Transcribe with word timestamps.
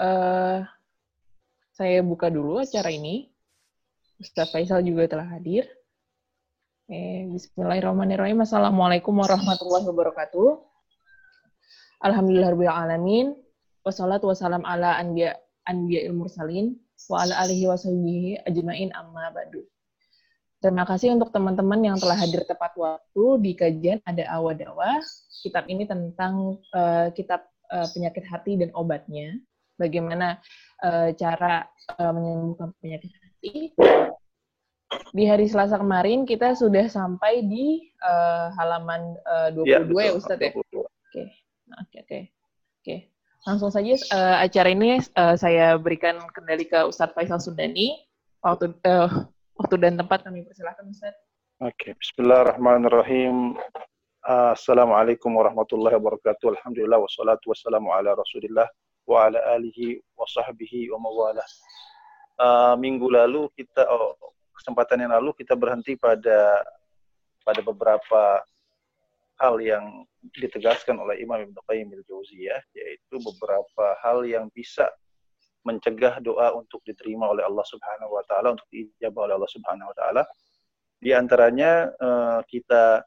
uh, 0.00 0.64
saya 1.76 2.00
buka 2.00 2.32
dulu 2.32 2.64
acara 2.64 2.88
ini. 2.88 3.28
Ustaz 4.20 4.52
Faisal 4.52 4.84
juga 4.84 5.08
telah 5.08 5.28
hadir. 5.28 5.64
Eh, 6.90 7.24
Bismillahirrahmanirrahim. 7.30 8.44
Assalamualaikum 8.44 9.16
warahmatullahi 9.16 9.86
wabarakatuh. 9.88 10.60
Alhamdulillahirrahmanirrahim. 12.04 13.36
Wassalatu 13.80 14.28
wassalam 14.28 14.60
ala 14.68 15.00
anbiya 15.00 15.40
anbiya 15.64 16.04
ilmu 16.12 16.28
salin 16.28 16.76
wa 17.08 17.24
ala 17.24 17.40
alihi 17.40 17.64
wa 17.64 17.80
ajmain 18.44 18.92
amma 18.92 19.32
ba'du. 19.32 19.64
Terima 20.60 20.84
kasih 20.84 21.16
untuk 21.16 21.32
teman-teman 21.32 21.80
yang 21.80 21.96
telah 21.96 22.20
hadir 22.20 22.44
tepat 22.44 22.76
waktu 22.76 23.24
di 23.40 23.56
kajian 23.56 24.04
Ada 24.04 24.28
Awadawa. 24.36 25.00
Kitab 25.40 25.64
ini 25.72 25.88
tentang 25.88 26.60
uh, 26.76 27.08
kitab 27.16 27.48
uh, 27.72 27.88
penyakit 27.96 28.28
hati 28.28 28.60
dan 28.60 28.68
obatnya. 28.76 29.40
Bagaimana 29.80 30.36
uh, 30.84 31.08
cara 31.16 31.64
uh, 31.96 32.12
menyembuhkan 32.12 32.76
penyakit 32.84 33.08
hati. 33.16 33.72
Di 35.16 35.24
hari 35.24 35.48
Selasa 35.48 35.80
kemarin 35.80 36.28
kita 36.28 36.52
sudah 36.52 36.84
sampai 36.90 37.46
di 37.48 37.88
uh, 38.04 38.52
halaman 38.60 39.16
uh, 39.24 39.48
22 39.56 39.64
ya, 39.64 39.80
ya 40.04 40.12
Ustadz 40.12 40.44
ya? 40.44 40.52
Oke, 40.52 41.22
oke, 41.72 41.98
oke. 42.04 42.20
Oke, 42.80 42.96
langsung 43.44 43.72
saja 43.72 43.92
uh, 44.12 44.36
acara 44.44 44.68
ini 44.72 45.00
uh, 45.16 45.36
saya 45.36 45.80
berikan 45.80 46.20
kendali 46.36 46.68
ke 46.68 46.84
Ustadz 46.84 47.16
Faisal 47.16 47.40
Sudani. 47.40 48.04
Waktu 48.44 48.72
uh, 48.84 49.28
Waktu 49.60 49.76
dan 49.76 50.00
tempat 50.00 50.24
kami 50.24 50.40
persilahkan 50.40 50.88
Ustaz. 50.88 51.12
Oke, 51.60 51.92
okay. 51.92 51.92
Bismillahirrahmanirrahim. 52.00 53.60
Assalamualaikum 54.24 55.28
warahmatullahi 55.36 56.00
wabarakatuh. 56.00 56.56
Alhamdulillah 56.56 56.96
wassalatu 56.96 57.52
wassalamu 57.52 57.92
ala 57.92 58.16
Rasulillah 58.16 58.64
wa 59.10 59.26
ala 59.26 59.42
alihi 59.58 59.98
wa 60.14 60.26
sahbihi 60.30 60.94
wa 60.94 61.02
mawalah. 61.02 61.48
Uh, 62.38 62.74
minggu 62.78 63.10
lalu 63.10 63.50
kita 63.58 63.84
oh, 63.90 64.14
kesempatan 64.54 65.02
yang 65.02 65.12
lalu 65.18 65.34
kita 65.34 65.58
berhenti 65.58 65.98
pada 65.98 66.62
pada 67.42 67.60
beberapa 67.60 68.40
hal 69.42 69.58
yang 69.58 70.06
ditegaskan 70.36 71.00
oleh 71.00 71.18
Imam 71.18 71.40
Ibnu 71.42 71.58
Qayyim 71.66 71.90
al-Jauziyah 71.90 72.60
yaitu 72.76 73.16
beberapa 73.18 73.96
hal 74.04 74.22
yang 74.28 74.52
bisa 74.52 74.86
mencegah 75.64 76.20
doa 76.24 76.56
untuk 76.56 76.80
diterima 76.84 77.28
oleh 77.28 77.44
Allah 77.44 77.64
Subhanahu 77.68 78.16
wa 78.16 78.24
taala 78.24 78.56
untuk 78.56 78.68
diijabah 78.72 79.28
oleh 79.28 79.34
Allah 79.36 79.52
Subhanahu 79.52 79.90
wa 79.92 79.96
taala. 79.96 80.22
Di 81.00 81.12
antaranya 81.16 81.88
uh, 81.96 82.40
kita 82.44 83.04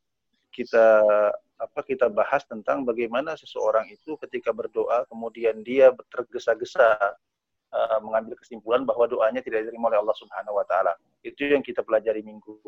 kita 0.53 0.85
apa 1.63 1.79
kita 1.87 2.11
bahas 2.11 2.43
tentang 2.43 2.83
bagaimana 2.83 3.39
seseorang 3.39 3.87
itu 3.87 4.19
ketika 4.27 4.51
berdoa 4.51 5.07
kemudian 5.07 5.63
dia 5.63 5.95
tergesa-gesa 6.11 7.15
uh, 7.73 7.99
mengambil 8.03 8.37
kesimpulan 8.37 8.85
bahwa 8.85 9.09
doanya 9.09 9.41
tidak 9.41 9.65
diterima 9.65 9.89
oleh 9.89 9.99
Allah 10.05 10.17
Subhanahu 10.17 10.55
wa 10.59 10.65
taala. 10.69 10.93
Itu 11.25 11.49
yang 11.49 11.65
kita 11.65 11.81
pelajari 11.81 12.21
minggu 12.21 12.59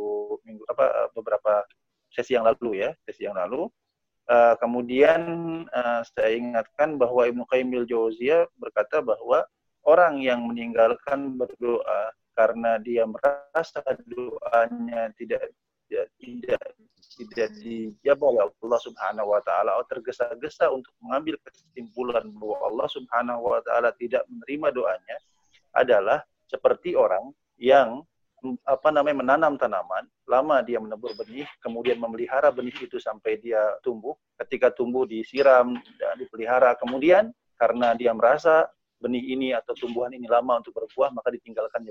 minggu 0.44 0.64
apa 0.72 1.12
beberapa 1.14 1.68
sesi 2.10 2.34
yang 2.34 2.48
lalu 2.48 2.88
ya, 2.88 2.92
sesi 3.06 3.30
yang 3.30 3.38
lalu. 3.38 3.70
Uh, 4.26 4.58
kemudian 4.58 5.22
uh, 5.70 6.02
saya 6.02 6.34
ingatkan 6.34 6.98
bahwa 6.98 7.30
Ibnu 7.30 7.46
Qayyim 7.46 7.70
berkata 8.58 8.98
bahwa 8.98 9.46
orang 9.86 10.18
yang 10.18 10.50
meninggalkan 10.50 11.38
berdoa 11.38 12.10
karena 12.34 12.82
dia 12.82 13.06
merasa 13.06 13.86
doanya 14.10 15.14
tidak 15.14 15.54
tidak, 16.18 16.60
tidak 17.16 17.49
dijawab 17.59 18.19
oleh 18.35 18.41
Allah 18.47 18.81
Subhanahu 18.83 19.27
wa 19.31 19.41
taala 19.41 19.80
atau 19.80 19.88
tergesa-gesa 19.97 20.67
untuk 20.71 20.91
mengambil 20.99 21.39
kesimpulan 21.47 22.27
bahwa 22.35 22.58
Allah 22.67 22.88
Subhanahu 22.91 23.41
wa 23.41 23.61
taala 23.63 23.95
tidak 23.95 24.27
menerima 24.27 24.67
doanya 24.75 25.17
adalah 25.75 26.19
seperti 26.47 26.93
orang 26.95 27.31
yang 27.55 28.03
apa 28.61 28.93
namanya 28.93 29.25
menanam 29.25 29.58
tanaman, 29.58 30.05
lama 30.30 30.61
dia 30.61 30.77
menebur 30.77 31.17
benih, 31.17 31.49
kemudian 31.66 31.97
memelihara 31.97 32.54
benih 32.54 32.75
itu 32.77 33.02
sampai 33.02 33.42
dia 33.42 33.73
tumbuh. 33.81 34.14
Ketika 34.37 34.70
tumbuh 34.70 35.09
disiram 35.09 35.73
dan 35.98 36.15
dipelihara, 36.21 36.77
kemudian 36.77 37.33
karena 37.58 37.98
dia 37.98 38.14
merasa 38.14 38.70
benih 39.02 39.33
ini 39.33 39.49
atau 39.55 39.73
tumbuhan 39.73 40.14
ini 40.14 40.30
lama 40.30 40.61
untuk 40.61 40.77
berbuah 40.77 41.09
maka 41.15 41.33
ditinggalkannya. 41.33 41.89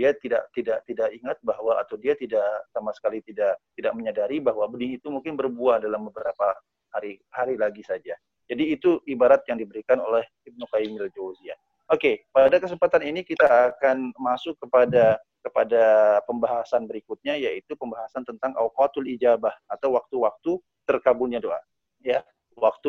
Dia 0.00 0.16
tidak 0.16 0.48
tidak 0.56 0.80
tidak 0.88 1.12
ingat 1.12 1.36
bahwa 1.44 1.76
atau 1.76 2.00
dia 2.00 2.16
tidak 2.16 2.40
sama 2.72 2.88
sekali 2.96 3.20
tidak 3.20 3.60
tidak 3.76 3.92
menyadari 3.92 4.40
bahwa 4.40 4.64
benih 4.64 4.96
itu 4.96 5.12
mungkin 5.12 5.36
berbuah 5.36 5.84
dalam 5.84 6.08
beberapa 6.08 6.56
hari 6.88 7.20
hari 7.28 7.60
lagi 7.60 7.84
saja. 7.84 8.16
Jadi 8.48 8.72
itu 8.72 8.96
ibarat 9.04 9.44
yang 9.44 9.60
diberikan 9.60 10.00
oleh 10.00 10.24
Ibnu 10.48 10.64
Qayyim 10.72 10.96
al-Jauziyah. 11.04 11.58
Oke, 11.92 12.24
pada 12.32 12.56
kesempatan 12.56 13.04
ini 13.12 13.20
kita 13.20 13.76
akan 13.76 14.16
masuk 14.16 14.56
kepada 14.56 15.20
kepada 15.44 16.16
pembahasan 16.24 16.88
berikutnya 16.88 17.36
yaitu 17.36 17.76
pembahasan 17.76 18.24
tentang 18.24 18.56
awqatul 18.56 19.04
ijabah 19.04 19.52
atau 19.68 20.00
waktu-waktu 20.00 20.56
terkabulnya 20.88 21.44
doa. 21.44 21.60
Ya, 22.00 22.24
waktu 22.56 22.88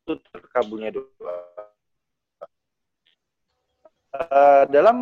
itu 0.00 0.12
terkabulnya 0.32 0.96
doa. 0.96 1.36
Uh, 4.16 4.64
dalam 4.72 4.96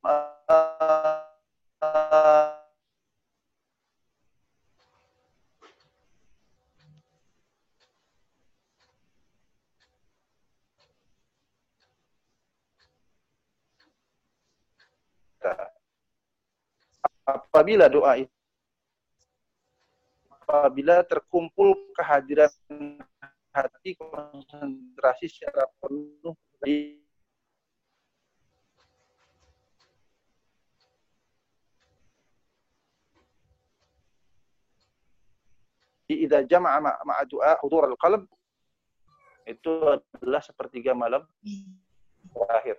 uh, 0.00 0.38
apabila 17.28 17.84
doa 17.92 18.24
itu 18.24 18.32
apabila 20.40 21.04
terkumpul 21.04 21.76
kehadiran 21.92 22.48
hati 23.52 23.92
konsentrasi 24.00 25.28
secara 25.28 25.68
penuh 25.84 26.32
di 26.64 27.07
idza 36.08 36.44
jama'a 36.48 36.80
ma'a 36.80 37.22
du'a 37.28 37.60
hudur 37.60 37.84
al-qalb 37.84 38.24
itu 39.48 39.72
adalah 40.20 40.44
sepertiga 40.44 40.92
malam 40.92 41.24
terakhir. 42.32 42.76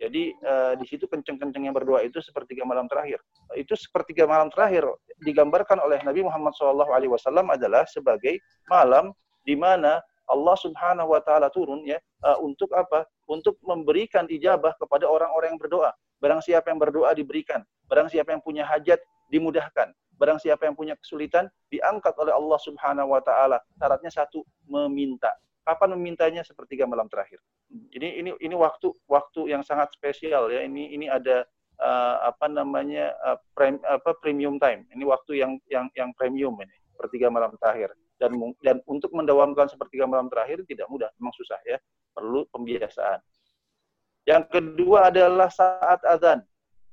Jadi 0.00 0.32
uh, 0.40 0.72
di 0.80 0.88
situ 0.88 1.04
kenceng-kenceng 1.04 1.68
yang 1.68 1.76
berdoa 1.76 2.00
itu 2.00 2.24
sepertiga 2.24 2.64
malam 2.64 2.88
terakhir. 2.88 3.20
Itu 3.52 3.76
sepertiga 3.76 4.24
malam 4.24 4.48
terakhir 4.48 4.88
digambarkan 5.20 5.76
oleh 5.76 6.00
Nabi 6.00 6.24
Muhammad 6.24 6.56
SAW 6.56 6.88
adalah 7.28 7.84
sebagai 7.84 8.40
malam 8.64 9.12
di 9.44 9.52
mana 9.52 10.00
Allah 10.24 10.56
Subhanahu 10.56 11.12
wa 11.12 11.20
taala 11.20 11.52
turun 11.52 11.84
ya 11.84 12.00
uh, 12.24 12.40
untuk 12.40 12.72
apa? 12.72 13.04
Untuk 13.28 13.60
memberikan 13.60 14.24
ijabah 14.24 14.72
kepada 14.80 15.04
orang-orang 15.04 15.52
yang 15.52 15.60
berdoa. 15.60 15.92
Barang 16.16 16.40
siapa 16.40 16.72
yang 16.72 16.80
berdoa 16.80 17.12
diberikan, 17.12 17.64
barang 17.88 18.08
siapa 18.12 18.32
yang 18.32 18.44
punya 18.44 18.64
hajat 18.64 19.00
dimudahkan, 19.32 19.88
barang 20.20 20.36
siapa 20.36 20.68
yang 20.68 20.76
punya 20.76 20.94
kesulitan 21.00 21.48
diangkat 21.72 22.12
oleh 22.20 22.36
Allah 22.36 22.60
Subhanahu 22.60 23.16
wa 23.16 23.24
taala. 23.24 23.56
Syaratnya 23.80 24.12
satu, 24.12 24.44
meminta. 24.68 25.32
Kapan 25.64 25.96
memintanya? 25.96 26.44
Sepertiga 26.44 26.84
malam 26.84 27.08
terakhir. 27.08 27.40
Ini 27.72 28.20
ini 28.20 28.30
ini 28.36 28.54
waktu 28.54 28.92
waktu 29.08 29.48
yang 29.48 29.64
sangat 29.64 29.88
spesial 29.96 30.52
ya. 30.52 30.60
Ini 30.60 30.92
ini 30.92 31.06
ada 31.08 31.48
uh, 31.80 32.28
apa 32.28 32.52
namanya 32.52 33.16
uh, 33.24 33.40
prem, 33.56 33.80
apa 33.80 34.12
premium 34.20 34.60
time. 34.60 34.84
Ini 34.92 35.08
waktu 35.08 35.40
yang 35.40 35.56
yang 35.72 35.88
yang 35.96 36.12
premium 36.20 36.52
ini, 36.60 36.76
sepertiga 36.92 37.32
malam 37.32 37.56
terakhir 37.56 37.96
dan 38.20 38.36
dan 38.60 38.76
untuk 38.84 39.08
mendawamkan 39.16 39.64
sepertiga 39.72 40.04
malam 40.04 40.28
terakhir 40.28 40.60
tidak 40.68 40.84
mudah, 40.92 41.08
memang 41.16 41.32
susah 41.32 41.56
ya, 41.64 41.80
perlu 42.12 42.44
pembiasaan. 42.52 43.18
Yang 44.28 44.44
kedua 44.52 45.08
adalah 45.08 45.48
saat 45.48 46.04
azan. 46.04 46.44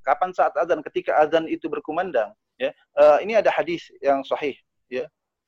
Kapan 0.07 0.31
saat 0.31 0.55
azan? 0.55 0.79
Ketika 0.79 1.19
azan 1.19 1.51
itu 1.51 1.67
berkumandang, 1.67 2.31
ya. 2.57 2.73
Uh, 2.97 3.17
ini 3.21 3.37
ada 3.37 3.49
hadis 3.53 3.89
yang 4.01 4.21
sahih, 4.25 4.57
ya. 4.89 5.05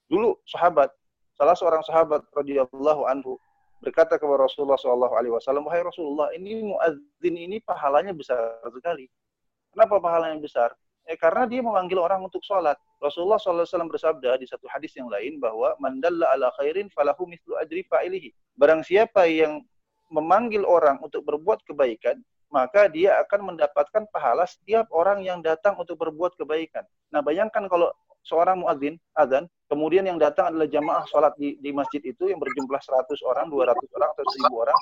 Dulu 0.10 0.38
sahabat, 0.50 0.90
salah 1.38 1.54
seorang 1.54 1.84
sahabat 1.86 2.26
radhiyallahu 2.34 3.06
anhu 3.06 3.38
berkata 3.80 4.20
kepada 4.20 4.44
Rasulullah 4.44 4.76
Shallallahu 4.76 5.14
alaihi 5.16 5.34
wasallam, 5.34 5.64
"Wahai 5.66 5.86
Rasulullah, 5.86 6.34
ini 6.36 6.64
muadzin 6.64 7.36
ini 7.36 7.58
pahalanya 7.64 8.12
besar 8.12 8.60
sekali." 8.74 9.08
Kenapa 9.72 10.02
pahalanya 10.02 10.42
besar? 10.42 10.74
Eh, 11.10 11.18
karena 11.18 11.50
dia 11.50 11.66
memanggil 11.66 11.98
orang 11.98 12.22
untuk 12.22 12.46
sholat. 12.46 12.78
Rasulullah 13.02 13.42
SAW 13.42 13.66
bersabda 13.90 14.38
di 14.38 14.46
satu 14.46 14.70
hadis 14.70 14.94
yang 14.94 15.10
lain 15.10 15.42
bahwa 15.42 15.74
mandalla 15.82 16.30
ala 16.38 16.54
khairin 16.62 16.86
falahu 16.94 17.26
mislu 17.26 17.58
ajri 17.58 17.82
fa'ilihi. 17.90 18.30
Barang 18.54 18.86
siapa 18.86 19.26
yang 19.26 19.66
memanggil 20.14 20.62
orang 20.66 21.02
untuk 21.02 21.26
berbuat 21.26 21.66
kebaikan, 21.66 22.22
maka 22.50 22.90
dia 22.90 23.18
akan 23.22 23.54
mendapatkan 23.54 24.10
pahala 24.10 24.46
setiap 24.50 24.90
orang 24.90 25.22
yang 25.22 25.40
datang 25.40 25.78
untuk 25.78 26.02
berbuat 26.02 26.34
kebaikan. 26.36 26.84
Nah, 27.14 27.22
bayangkan 27.22 27.70
kalau 27.70 27.94
seorang 28.26 28.62
muadzin 28.62 29.00
azan 29.16 29.48
kemudian 29.72 30.04
yang 30.04 30.18
datang 30.20 30.52
adalah 30.52 30.68
jamaah 30.68 31.06
sholat 31.08 31.34
di, 31.38 31.56
di 31.62 31.70
masjid 31.72 32.02
itu 32.04 32.28
yang 32.28 32.42
berjumlah 32.42 32.82
100 32.82 33.22
orang, 33.24 33.46
200 33.48 33.98
orang, 33.98 34.10
atau 34.18 34.26
1000 34.26 34.62
orang. 34.66 34.78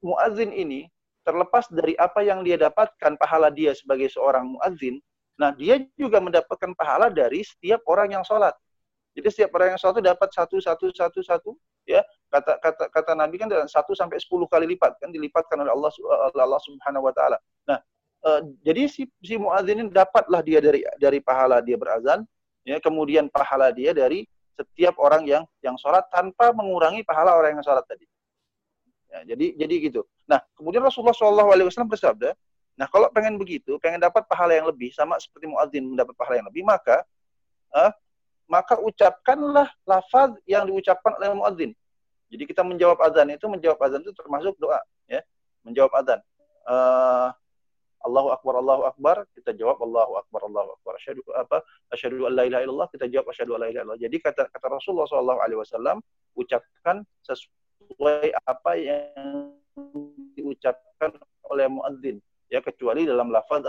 Muazzin 0.00 0.50
ini 0.54 0.88
terlepas 1.26 1.68
dari 1.68 1.92
apa 2.00 2.24
yang 2.24 2.40
dia 2.46 2.56
dapatkan 2.56 3.18
pahala 3.20 3.52
dia 3.52 3.76
sebagai 3.76 4.08
seorang 4.08 4.56
muazzin, 4.56 5.02
nah 5.36 5.52
dia 5.52 5.82
juga 5.98 6.22
mendapatkan 6.22 6.72
pahala 6.72 7.12
dari 7.12 7.44
setiap 7.44 7.84
orang 7.90 8.16
yang 8.16 8.24
sholat. 8.24 8.56
Jadi 9.12 9.28
setiap 9.28 9.52
orang 9.58 9.76
yang 9.76 9.80
sholat 9.82 10.00
itu 10.00 10.04
dapat 10.06 10.28
satu, 10.32 10.56
satu, 10.62 10.86
satu, 10.94 11.20
satu, 11.20 11.50
ya 11.90 12.00
kata 12.30 12.62
kata 12.62 12.84
kata 12.94 13.12
Nabi 13.18 13.42
kan 13.42 13.50
satu 13.66 13.92
sampai 13.98 14.22
sepuluh 14.22 14.46
kali 14.46 14.70
lipat 14.70 15.02
kan 15.02 15.10
dilipatkan 15.10 15.58
oleh 15.58 15.74
Allah 15.74 15.90
oleh 16.30 16.44
Allah 16.46 16.62
Subhanahu 16.62 17.10
Wa 17.10 17.14
Taala. 17.14 17.38
Nah, 17.66 17.78
uh, 18.22 18.40
jadi 18.62 18.86
si 18.86 19.10
si 19.18 19.34
muadzin 19.34 19.90
dapatlah 19.90 20.40
dia 20.46 20.62
dari 20.62 20.86
dari 21.02 21.18
pahala 21.18 21.58
dia 21.58 21.74
berazan, 21.74 22.22
ya 22.62 22.78
kemudian 22.78 23.26
pahala 23.26 23.74
dia 23.74 23.90
dari 23.90 24.22
setiap 24.54 24.94
orang 25.02 25.26
yang 25.26 25.42
yang 25.66 25.74
sholat 25.74 26.06
tanpa 26.14 26.54
mengurangi 26.54 27.02
pahala 27.02 27.34
orang 27.34 27.58
yang 27.58 27.66
sholat 27.66 27.82
tadi. 27.90 28.06
Ya, 29.10 29.34
jadi 29.34 29.66
jadi 29.66 29.74
gitu. 29.90 30.06
Nah 30.30 30.38
kemudian 30.54 30.86
Rasulullah 30.86 31.16
SAW 31.16 31.90
bersabda, 31.90 32.30
nah 32.78 32.86
kalau 32.86 33.10
pengen 33.10 33.34
begitu, 33.42 33.74
pengen 33.82 33.98
dapat 33.98 34.22
pahala 34.30 34.54
yang 34.54 34.70
lebih 34.70 34.94
sama 34.94 35.18
seperti 35.18 35.50
muadzin 35.50 35.82
mendapat 35.82 36.14
pahala 36.14 36.38
yang 36.38 36.46
lebih, 36.46 36.62
maka 36.62 37.02
uh, 37.74 37.90
maka 38.46 38.78
ucapkanlah 38.78 39.66
lafaz 39.82 40.34
yang 40.46 40.66
diucapkan 40.70 41.18
oleh 41.18 41.34
muadzin. 41.34 41.70
Jadi 42.30 42.42
kita 42.46 42.62
menjawab 42.62 42.98
azan 43.02 43.28
itu 43.34 43.46
menjawab 43.50 43.78
azan 43.82 44.00
itu 44.06 44.14
termasuk 44.14 44.54
doa, 44.62 44.78
ya, 45.10 45.20
menjawab 45.66 45.90
azan. 45.98 46.22
Uh, 46.62 47.34
Allahu 48.00 48.32
Akbar, 48.32 48.54
Allahu 48.64 48.82
Akbar, 48.88 49.16
kita 49.36 49.52
jawab 49.52 49.76
Allahu 49.84 50.16
Akbar, 50.16 50.40
Allahu 50.48 50.72
Akbar. 50.80 50.96
Asyhadu 50.96 51.20
apa? 51.36 51.60
Asyhadu 51.92 52.24
an 52.24 52.32
la 52.32 52.48
ilaha 52.48 52.62
illallah, 52.64 52.88
kita 52.88 53.10
jawab 53.12 53.28
asyhadu 53.28 53.58
an 53.58 53.60
la 53.60 53.68
ilaha 53.68 53.82
illallah. 53.84 54.00
Jadi 54.00 54.16
kata 54.22 54.48
kata 54.48 54.66
Rasulullah 54.72 55.04
sallallahu 55.10 55.40
alaihi 55.44 55.60
wasallam, 55.60 55.96
ucapkan 56.32 57.04
sesuai 57.28 58.32
apa 58.48 58.72
yang 58.78 59.52
diucapkan 60.32 61.12
oleh 61.52 61.66
muadzin, 61.68 62.16
ya 62.48 62.64
kecuali 62.64 63.04
dalam 63.04 63.28
lafaz 63.28 63.68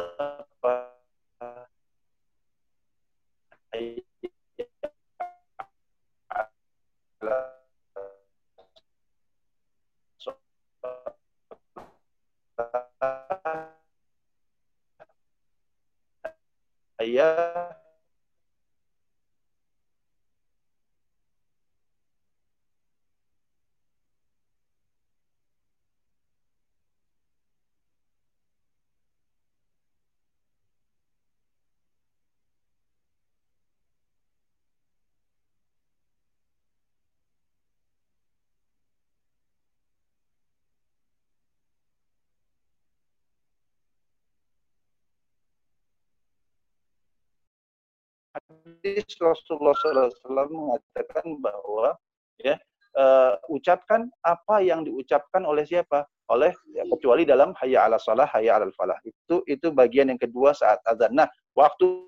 hadis 48.52 49.08
Rasulullah 49.18 49.76
SAW 49.78 50.50
mengatakan 50.52 51.26
bahwa 51.40 51.96
ya 52.42 52.56
uh, 52.98 53.38
ucapkan 53.52 54.10
apa 54.24 54.64
yang 54.64 54.84
diucapkan 54.84 55.44
oleh 55.48 55.64
siapa? 55.64 56.08
Oleh 56.32 56.56
ya, 56.72 56.88
kecuali 56.88 57.28
dalam 57.28 57.52
hayya 57.60 57.88
ala 57.88 58.00
salah, 58.00 58.28
hayya 58.32 58.60
ala 58.60 58.72
falah. 58.76 58.96
Itu 59.04 59.44
itu 59.48 59.72
bagian 59.72 60.12
yang 60.12 60.20
kedua 60.20 60.56
saat 60.56 60.80
azan. 60.88 61.12
Nah, 61.12 61.28
waktu 61.56 62.08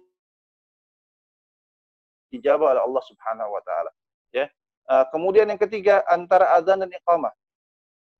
dijawab 2.33 2.73
oleh 2.73 2.81
Allah 2.81 3.03
Subhanahu 3.05 3.49
wa 3.53 3.61
taala. 3.61 3.91
Ya. 4.33 4.49
Uh, 4.89 5.05
kemudian 5.13 5.47
yang 5.47 5.61
ketiga 5.61 6.01
antara 6.09 6.49
azan 6.57 6.81
dan 6.81 6.89
iqamah. 6.89 7.31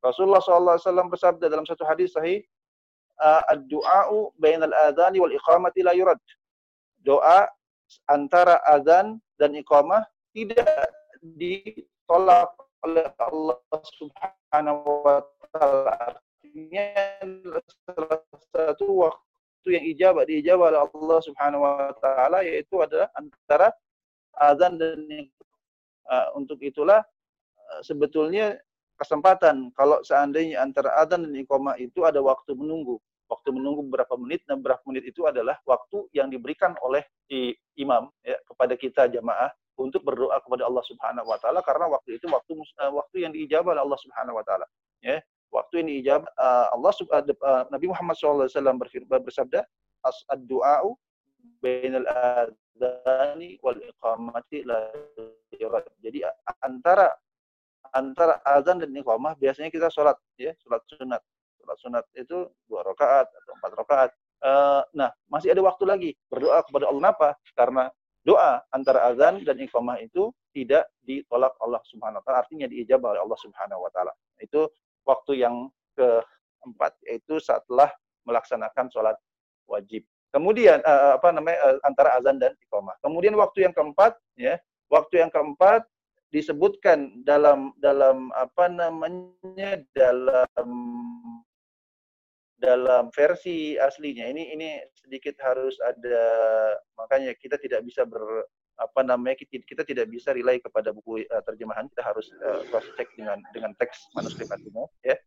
Rasulullah 0.04 0.44
SAW 0.44 1.08
bersabda 1.08 1.48
dalam 1.48 1.64
satu 1.64 1.88
hadis 1.88 2.12
sahih, 2.12 2.44
uh, 3.24 3.42
ad-du'a'u 3.56 4.36
bainal 4.36 4.76
adhani 4.92 5.24
wal 5.24 5.32
iqamati 5.32 5.80
la 5.82 5.96
yurad. 5.96 6.20
Doa 7.04 7.48
antara 8.10 8.60
azan 8.68 9.22
dan 9.38 9.54
iqamah 9.58 10.06
tidak 10.34 10.92
ditolak 11.24 12.52
oleh 12.84 13.08
Allah 13.20 13.60
Subhanahu 13.96 14.84
wa 15.08 15.20
taala. 15.56 15.92
Artinya 15.96 16.86
salah 17.88 18.22
satu 18.52 19.08
waktu 19.08 19.68
yang 19.72 19.86
ijabah 19.96 20.24
diijabah 20.28 20.66
oleh 20.76 20.82
Allah 20.84 21.20
Subhanahu 21.24 21.64
wa 21.64 21.94
taala 22.04 22.44
yaitu 22.44 22.76
adalah 22.84 23.08
antara 23.16 23.72
azan 24.38 24.76
dan 24.76 25.00
uh, 26.10 26.28
untuk 26.36 26.60
itulah 26.60 27.02
uh, 27.58 27.82
sebetulnya 27.86 28.60
kesempatan 29.00 29.74
kalau 29.74 30.02
seandainya 30.06 30.62
antara 30.62 30.94
azan 31.02 31.26
dan 31.26 31.34
iqamah 31.34 31.80
itu 31.82 32.06
ada 32.06 32.22
waktu 32.22 32.54
menunggu 32.54 33.02
waktu 33.32 33.50
menunggu 33.56 33.86
beberapa 33.88 34.14
menit 34.20 34.44
dan 34.46 34.60
beberapa 34.60 34.84
menit 34.88 35.08
itu 35.10 35.26
adalah 35.26 35.58
waktu 35.64 36.08
yang 36.12 36.28
diberikan 36.28 36.76
oleh 36.84 37.04
si 37.28 37.56
imam 37.80 38.12
ya, 38.22 38.38
kepada 38.46 38.74
kita 38.76 39.08
jamaah 39.10 39.50
untuk 39.80 40.06
berdoa 40.06 40.38
kepada 40.44 40.70
Allah 40.70 40.84
Subhanahu 40.86 41.28
wa 41.28 41.38
taala 41.42 41.60
karena 41.66 41.90
waktu 41.90 42.22
itu 42.22 42.30
waktu 42.30 42.54
uh, 42.82 42.92
waktu 42.94 43.26
yang 43.26 43.32
diijabah 43.34 43.74
oleh 43.74 43.84
Allah 43.84 44.00
Subhanahu 44.00 44.38
wa 44.38 44.46
taala 44.46 44.66
ya. 45.02 45.18
Waktu 45.54 45.86
ini 45.86 46.02
ijabah 46.02 46.26
uh, 46.34 46.74
Allah 46.74 46.92
uh, 47.14 47.64
Nabi 47.70 47.86
Muhammad 47.86 48.18
SAW 48.18 48.50
berfirman 48.50 49.22
bersabda 49.22 49.62
as 50.02 50.18
ad-du'a'u 50.34 50.98
bainal 51.62 52.10
adzani 52.10 53.62
wal 53.62 53.78
iqamati 53.78 54.66
la 54.66 54.90
jadi 56.02 56.26
antara 56.66 57.14
antara 57.94 58.42
azan 58.44 58.82
dan 58.82 58.90
iqamah 58.98 59.38
biasanya 59.38 59.70
kita 59.70 59.88
sholat 59.94 60.18
ya 60.42 60.52
sholat 60.66 60.82
sunat 60.90 61.22
sholat 61.64 61.80
sunat 61.80 62.06
itu 62.20 62.52
dua 62.68 62.84
rakaat 62.84 63.32
atau 63.32 63.52
empat 63.56 63.72
rakaat. 63.80 64.12
Uh, 64.44 64.84
nah, 64.92 65.10
masih 65.32 65.56
ada 65.56 65.64
waktu 65.64 65.84
lagi 65.88 66.12
berdoa 66.28 66.60
kepada 66.68 66.92
Allah 66.92 67.16
apa? 67.16 67.30
Karena 67.56 67.88
doa 68.28 68.60
antara 68.76 69.08
azan 69.08 69.40
dan 69.48 69.56
iqamah 69.56 70.04
itu 70.04 70.36
tidak 70.52 70.92
ditolak 71.08 71.56
Allah 71.64 71.80
Subhanahu 71.88 72.20
wa 72.20 72.24
taala, 72.28 72.44
artinya 72.44 72.68
diijabah 72.68 73.16
oleh 73.16 73.22
Allah 73.24 73.40
Subhanahu 73.40 73.80
wa 73.88 73.92
taala. 73.96 74.12
Itu 74.44 74.68
waktu 75.08 75.48
yang 75.48 75.72
keempat 75.96 77.00
yaitu 77.08 77.40
setelah 77.40 77.88
melaksanakan 78.28 78.92
sholat 78.92 79.16
wajib. 79.72 80.04
Kemudian 80.36 80.84
uh, 80.84 81.16
apa 81.16 81.32
namanya 81.32 81.60
uh, 81.64 81.80
antara 81.88 82.20
azan 82.20 82.36
dan 82.36 82.52
iqamah. 82.68 83.00
Kemudian 83.00 83.40
waktu 83.40 83.64
yang 83.64 83.74
keempat 83.76 84.20
ya, 84.36 84.60
waktu 84.92 85.24
yang 85.24 85.32
keempat 85.32 85.88
disebutkan 86.34 87.22
dalam 87.22 87.72
dalam 87.78 88.34
apa 88.34 88.66
namanya 88.66 89.78
dalam 89.94 90.70
dalam 92.64 93.12
versi 93.12 93.76
aslinya. 93.76 94.32
Ini 94.32 94.56
ini 94.56 94.80
sedikit 94.96 95.36
harus 95.44 95.76
ada 95.84 96.24
makanya 96.96 97.36
kita 97.36 97.60
tidak 97.60 97.84
bisa 97.84 98.08
ber 98.08 98.48
apa 98.80 99.04
namanya 99.04 99.38
kita, 99.38 99.62
kita 99.68 99.84
tidak 99.84 100.08
bisa 100.08 100.32
relay 100.32 100.64
kepada 100.64 100.96
buku 100.96 101.28
uh, 101.28 101.44
terjemahan. 101.44 101.92
Kita 101.92 102.08
harus 102.08 102.32
uh, 102.40 102.64
cross 102.72 102.88
check 102.96 103.12
dengan 103.20 103.44
dengan 103.52 103.76
teks 103.76 104.16
manuskrip 104.16 104.48
aslinya 104.48 104.88
ya. 105.04 105.20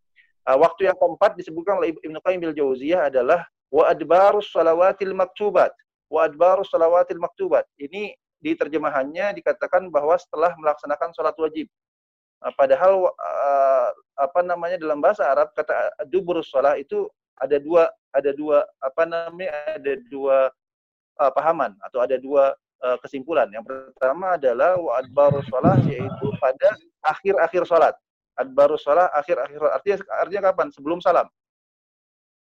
Uh, 0.49 0.57
waktu 0.57 0.89
yang 0.89 0.97
keempat 0.97 1.37
disebutkan 1.37 1.77
oleh 1.77 1.93
Ibnu 2.01 2.19
Qayyim 2.25 2.41
bil 2.41 2.57
Jauziyah 2.57 3.13
adalah 3.13 3.45
wa 3.69 3.85
adbarus 3.93 4.49
salawatil 4.49 5.13
maktubat. 5.13 5.77
Wa 6.09 6.25
adbarus 6.25 6.73
salawatil 6.73 7.21
maktubat. 7.21 7.69
Ini 7.77 8.17
di 8.41 8.53
terjemahannya 8.57 9.37
dikatakan 9.37 9.93
bahwa 9.93 10.17
setelah 10.17 10.57
melaksanakan 10.57 11.13
sholat 11.13 11.37
wajib. 11.37 11.69
Uh, 12.41 12.53
padahal 12.57 13.13
apa 14.17 14.41
namanya 14.41 14.81
dalam 14.81 15.05
bahasa 15.05 15.29
Arab 15.29 15.53
kata 15.53 15.93
dubur 16.09 16.41
sholat 16.41 16.81
itu 16.81 17.05
ada 17.41 17.57
dua 17.61 17.89
ada 18.17 18.31
dua 18.33 18.65
apa 18.81 19.03
namanya 19.05 19.53
ada 19.77 19.93
dua 20.09 20.49
uh, 21.21 21.33
pahaman 21.33 21.77
atau 21.85 22.01
ada 22.01 22.17
dua 22.17 22.57
uh, 22.85 22.97
kesimpulan. 23.01 23.49
Yang 23.53 23.69
pertama 23.69 24.37
adalah 24.37 24.77
wa 24.81 25.01
adbaru 25.01 25.41
shalah 25.49 25.77
yaitu 25.85 26.27
pada 26.41 26.77
akhir-akhir 27.05 27.63
salat. 27.69 27.95
Adbaru 28.37 28.77
shalah 28.77 29.09
akhir-akhir 29.17 29.61
artinya 29.73 29.97
artinya 30.21 30.43
kapan? 30.53 30.69
Sebelum 30.73 30.99
salam. 31.01 31.29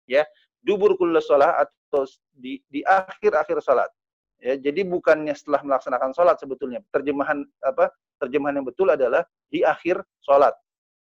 Ya, 0.06 0.22
dubur 0.62 0.94
kullu 0.96 1.18
shalah 1.20 1.66
atau 1.66 2.04
di 2.36 2.60
di 2.68 2.80
akhir-akhir 2.84 3.60
salat. 3.64 3.90
Ya, 4.36 4.52
jadi 4.60 4.84
bukannya 4.84 5.32
setelah 5.32 5.64
melaksanakan 5.64 6.12
salat 6.12 6.36
sebetulnya. 6.36 6.84
Terjemahan 6.92 7.40
apa? 7.64 7.88
Terjemahan 8.20 8.60
yang 8.60 8.68
betul 8.68 8.92
adalah 8.92 9.24
di 9.48 9.64
akhir 9.64 10.04
salat. 10.20 10.52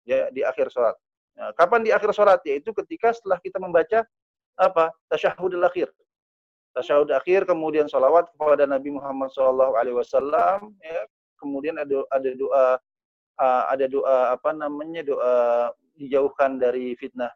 Ya, 0.08 0.32
di 0.32 0.40
akhir 0.40 0.72
salat. 0.72 0.96
Nah, 1.38 1.54
kapan 1.54 1.86
di 1.86 1.94
akhir 1.94 2.10
sholat? 2.10 2.42
Yaitu 2.42 2.74
ketika 2.74 3.14
setelah 3.14 3.38
kita 3.38 3.62
membaca 3.62 4.02
apa? 4.58 4.90
Tasyahudul 5.06 5.62
akhir. 5.62 5.88
tasyahud 6.76 7.10
akhir, 7.10 7.46
kemudian 7.48 7.90
salawat 7.90 8.30
kepada 8.34 8.62
Nabi 8.62 8.94
Muhammad 8.94 9.34
SAW, 9.34 9.74
ya, 10.78 11.00
kemudian 11.38 11.74
ada 11.78 12.06
ada 12.14 12.30
doa 12.38 12.66
ada 13.70 13.86
doa 13.86 14.34
apa 14.34 14.50
namanya 14.54 15.06
doa 15.06 15.34
dijauhkan 15.98 16.58
dari 16.58 16.94
fitnah 16.98 17.30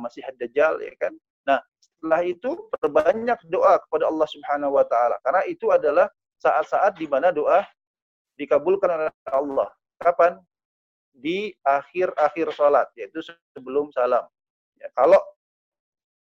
Masih 0.00 0.24
Dajjal 0.36 0.80
ya 0.84 0.92
kan. 1.00 1.12
Nah, 1.48 1.60
setelah 1.80 2.20
itu 2.24 2.68
perbanyak 2.80 3.40
doa 3.48 3.80
kepada 3.88 4.08
Allah 4.08 4.28
Subhanahu 4.28 4.76
wa 4.76 4.84
taala 4.84 5.16
karena 5.24 5.42
itu 5.48 5.68
adalah 5.72 6.08
saat-saat 6.40 6.96
di 6.96 7.08
mana 7.08 7.32
doa 7.32 7.64
dikabulkan 8.36 8.88
oleh 8.88 9.12
Allah. 9.28 9.68
Kapan? 10.00 10.40
Di 11.14 11.50
akhir-akhir 11.66 12.54
salat, 12.54 12.88
yaitu 12.94 13.18
sebelum 13.54 13.90
salam. 13.90 14.24
Ya, 14.78 14.88
kalau 14.94 15.18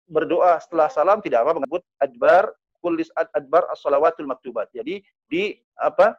berdoa 0.07 0.63
setelah 0.63 0.87
salam 0.87 1.19
tidak 1.19 1.43
apa 1.43 1.59
menyebut 1.59 1.83
adbar 1.99 2.55
kulis 2.79 3.11
adbar 3.35 3.67
as-salawatul 3.75 4.31
maktubat. 4.31 4.71
Jadi 4.71 5.03
di 5.27 5.59
apa? 5.75 6.15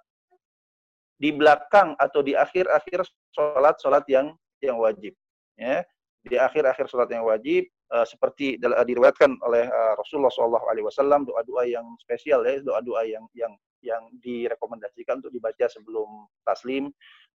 Di 1.17 1.33
belakang 1.33 1.97
atau 1.97 2.21
di 2.21 2.37
akhir-akhir 2.37 3.07
salat-salat 3.31 4.05
yang 4.11 4.35
yang 4.61 4.77
wajib. 4.77 5.15
Ya. 5.55 5.87
Di 6.27 6.35
akhir-akhir 6.35 6.91
salat 6.91 7.07
yang 7.09 7.23
wajib 7.23 7.71
uh, 7.95 8.03
seperti 8.03 8.59
diriwayatkan 8.59 9.39
oleh 9.47 9.71
uh, 9.71 9.93
Rasulullah 9.95 10.29
SAW 10.29 11.23
doa-doa 11.23 11.63
yang 11.63 11.87
spesial 12.03 12.43
ya 12.43 12.59
doa-doa 12.59 13.07
yang 13.07 13.23
yang 13.31 13.55
yang 13.79 14.03
direkomendasikan 14.19 15.23
untuk 15.23 15.31
dibaca 15.31 15.65
sebelum 15.71 16.27
taslim. 16.43 16.91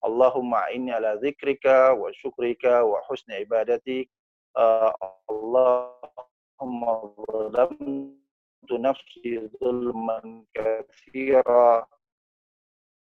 اللهم 0.05 0.53
أعني 0.53 0.91
على 0.91 1.19
ذكرك 1.23 1.65
وشكرك 1.99 2.63
وحسن 2.65 3.31
عبادتك. 3.33 4.09
آه، 4.57 4.93
اللهم 5.31 6.81
ظلمت 7.31 8.71
نفسي 8.71 9.49
ظلما 9.63 10.45
كثيرا. 10.53 11.87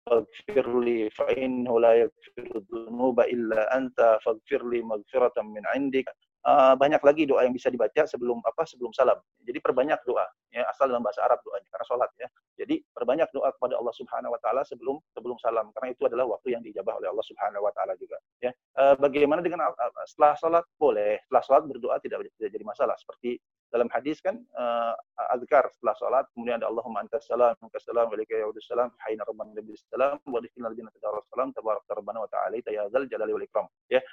فاغفر 0.06 0.80
لي 0.80 1.11
فإنه 1.11 1.80
لا 1.80 1.92
يغفر 1.94 2.56
الذنوب 2.56 3.20
إلا 3.20 3.76
أنت. 3.76 4.18
فاغفر 4.25 4.68
لي 4.70 4.82
مغفرة 4.82 5.42
من 5.42 5.66
عندك. 5.66 6.16
Uh, 6.46 6.75
banyak 6.75 7.02
lagi 7.02 7.22
doa 7.26 7.46
yang 7.46 7.54
bisa 7.54 7.70
dibaca 7.70 8.06
sebelum 8.06 8.42
apa 8.42 8.62
sebelum 8.66 8.90
salam. 8.94 9.18
Jadi 9.42 9.58
perbanyak 9.62 10.00
doa 10.06 10.26
ya 10.52 10.66
asal 10.68 10.90
dalam 10.90 11.02
bahasa 11.02 11.25
Arab 11.25 11.40
doanya 11.46 11.68
karena 11.70 11.87
sholat 11.87 12.11
ya. 12.18 12.28
Jadi 12.58 12.84
perbanyak 12.92 13.28
doa 13.32 13.50
kepada 13.54 13.78
Allah 13.78 13.94
Subhanahu 13.94 14.34
Wa 14.34 14.40
Taala 14.42 14.62
sebelum 14.66 14.96
sebelum 15.14 15.37
salam 15.40 15.70
karena 15.75 15.88
itu 15.94 16.02
adalah 16.06 16.26
waktu 16.28 16.54
yang 16.54 16.62
dijabah 16.62 16.99
oleh 16.99 17.08
Allah 17.11 17.26
Subhanahu 17.26 17.62
Wa 17.64 17.72
Taala 17.75 17.94
juga. 17.99 18.18
Ya 18.42 18.50
uh, 18.78 18.94
bagaimana 18.99 19.40
dengan 19.40 19.70
setelah 20.06 20.34
sholat 20.38 20.64
boleh 20.76 21.22
setelah 21.26 21.42
sholat 21.42 21.62
berdoa 21.66 21.96
tidak 22.02 22.26
tidak 22.38 22.50
jadi 22.52 22.64
masalah 22.66 22.94
seperti 22.99 23.38
dalam 23.72 23.88
hadis 23.88 24.20
kan 24.20 24.37
uh, 24.52 24.92
azkar 25.32 25.64
setelah 25.72 25.96
sholat 25.96 26.25
kemudian 26.37 26.61
ada 26.61 26.68
Allahumma 26.68 27.00
antas 27.00 27.25
salam 27.25 27.56
minkas 27.64 27.88
salam 27.88 28.04
wa 28.04 28.14
ilaika 28.20 28.37
yaudus 28.37 28.68
salam 28.68 28.92
hayna 29.00 29.25
rabban 29.25 29.49
nabi 29.56 29.72
salam 29.88 30.20
wa 30.28 30.38
dikhilna 30.44 30.68
al-jannata 30.68 31.00
salam 31.00 31.49
tabarak 31.56 31.88
rabbana 31.88 32.20
wa 32.20 32.28
ta'ala 32.28 32.61
ya 32.68 32.84
zal 32.92 33.08
jalali 33.08 33.32
wal 33.32 33.40
ikram 33.49 33.66
ya 33.88 34.04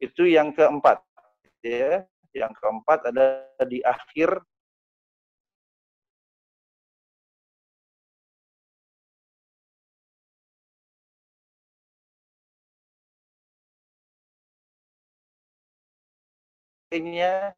itu 0.00 0.28
yang 0.28 0.52
keempat. 0.52 1.00
Ya, 1.64 2.06
yang 2.36 2.52
keempat 2.54 3.10
ada 3.10 3.48
di 3.66 3.82
akhir 3.82 4.44
nya 16.96 17.52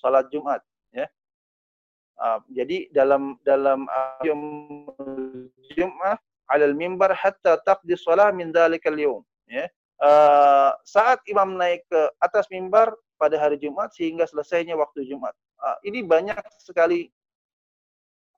salat 0.00 0.30
Jumat 0.32 0.64
ya. 0.94 1.04
Uh, 2.16 2.40
jadi 2.52 2.88
dalam 2.92 3.36
dalam 3.44 3.84
Jumat 5.76 6.20
alal 6.48 6.72
mimbar 6.76 7.12
hatta 7.12 7.60
taqdi 7.60 7.96
shalah 7.96 8.32
min 8.32 8.52
dzalikal 8.52 8.96
yawm 8.96 9.22
ya 9.48 9.68
uh, 10.00 10.72
saat 10.82 11.20
imam 11.28 11.56
naik 11.56 11.84
ke 11.86 12.00
atas 12.20 12.48
mimbar 12.48 12.92
pada 13.20 13.36
hari 13.36 13.60
Jumat 13.60 13.92
sehingga 13.92 14.24
selesainya 14.24 14.74
waktu 14.74 15.04
Jumat. 15.06 15.36
Uh, 15.60 15.76
ini 15.84 16.00
banyak 16.00 16.40
sekali 16.56 17.12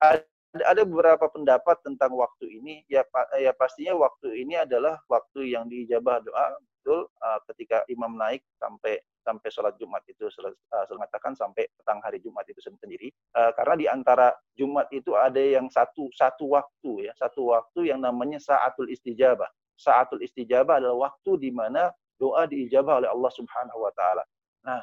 ada, 0.02 0.26
ada 0.66 0.83
beberapa 0.83 1.31
pendapat 1.31 1.78
tentang 1.87 2.19
waktu 2.19 2.50
ini. 2.50 2.83
Ya, 2.90 3.07
ya 3.38 3.54
pastinya 3.54 3.95
waktu 3.95 4.42
ini 4.42 4.59
adalah 4.59 4.99
waktu 5.07 5.54
yang 5.54 5.71
diijabah 5.71 6.19
doa 6.26 6.59
betul 6.83 7.07
uh, 7.23 7.38
ketika 7.54 7.87
imam 7.87 8.19
naik 8.19 8.42
sampai 8.59 8.99
sampai 9.23 9.49
sholat 9.54 9.78
Jumat 9.78 10.02
itu 10.11 10.26
sel, 10.35 10.50
uh, 10.50 10.85
mengatakan 10.90 11.38
sampai 11.38 11.71
petang 11.78 12.02
hari 12.02 12.19
Jumat 12.19 12.42
itu 12.50 12.59
sendiri 12.59 13.07
uh, 13.38 13.54
karena 13.54 13.75
di 13.78 13.87
antara 13.87 14.35
Jumat 14.59 14.90
itu 14.90 15.14
ada 15.14 15.38
yang 15.38 15.71
satu 15.71 16.11
satu 16.11 16.59
waktu 16.59 17.07
ya 17.07 17.14
satu 17.14 17.54
waktu 17.54 17.95
yang 17.95 18.02
namanya 18.02 18.42
saatul 18.42 18.90
istijabah 18.90 19.47
saatul 19.76 20.23
istijabah 20.23 20.79
adalah 20.79 21.11
waktu 21.11 21.38
di 21.41 21.50
mana 21.50 21.91
doa 22.21 22.47
diijabah 22.47 23.02
oleh 23.02 23.11
Allah 23.11 23.33
Subhanahu 23.35 23.79
wa 23.83 23.93
taala. 23.99 24.25
Nah, 24.62 24.81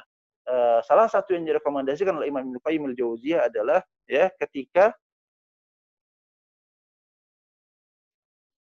uh, 0.50 0.78
salah 0.84 1.08
satu 1.08 1.32
yang 1.32 1.48
direkomendasikan 1.48 2.12
oleh 2.16 2.28
Imam 2.28 2.44
Ibnu 2.44 2.60
Qayyim 2.60 2.84
al-Jauziyah 2.92 3.48
adalah 3.48 3.80
ya 4.04 4.28
ketika 4.36 4.92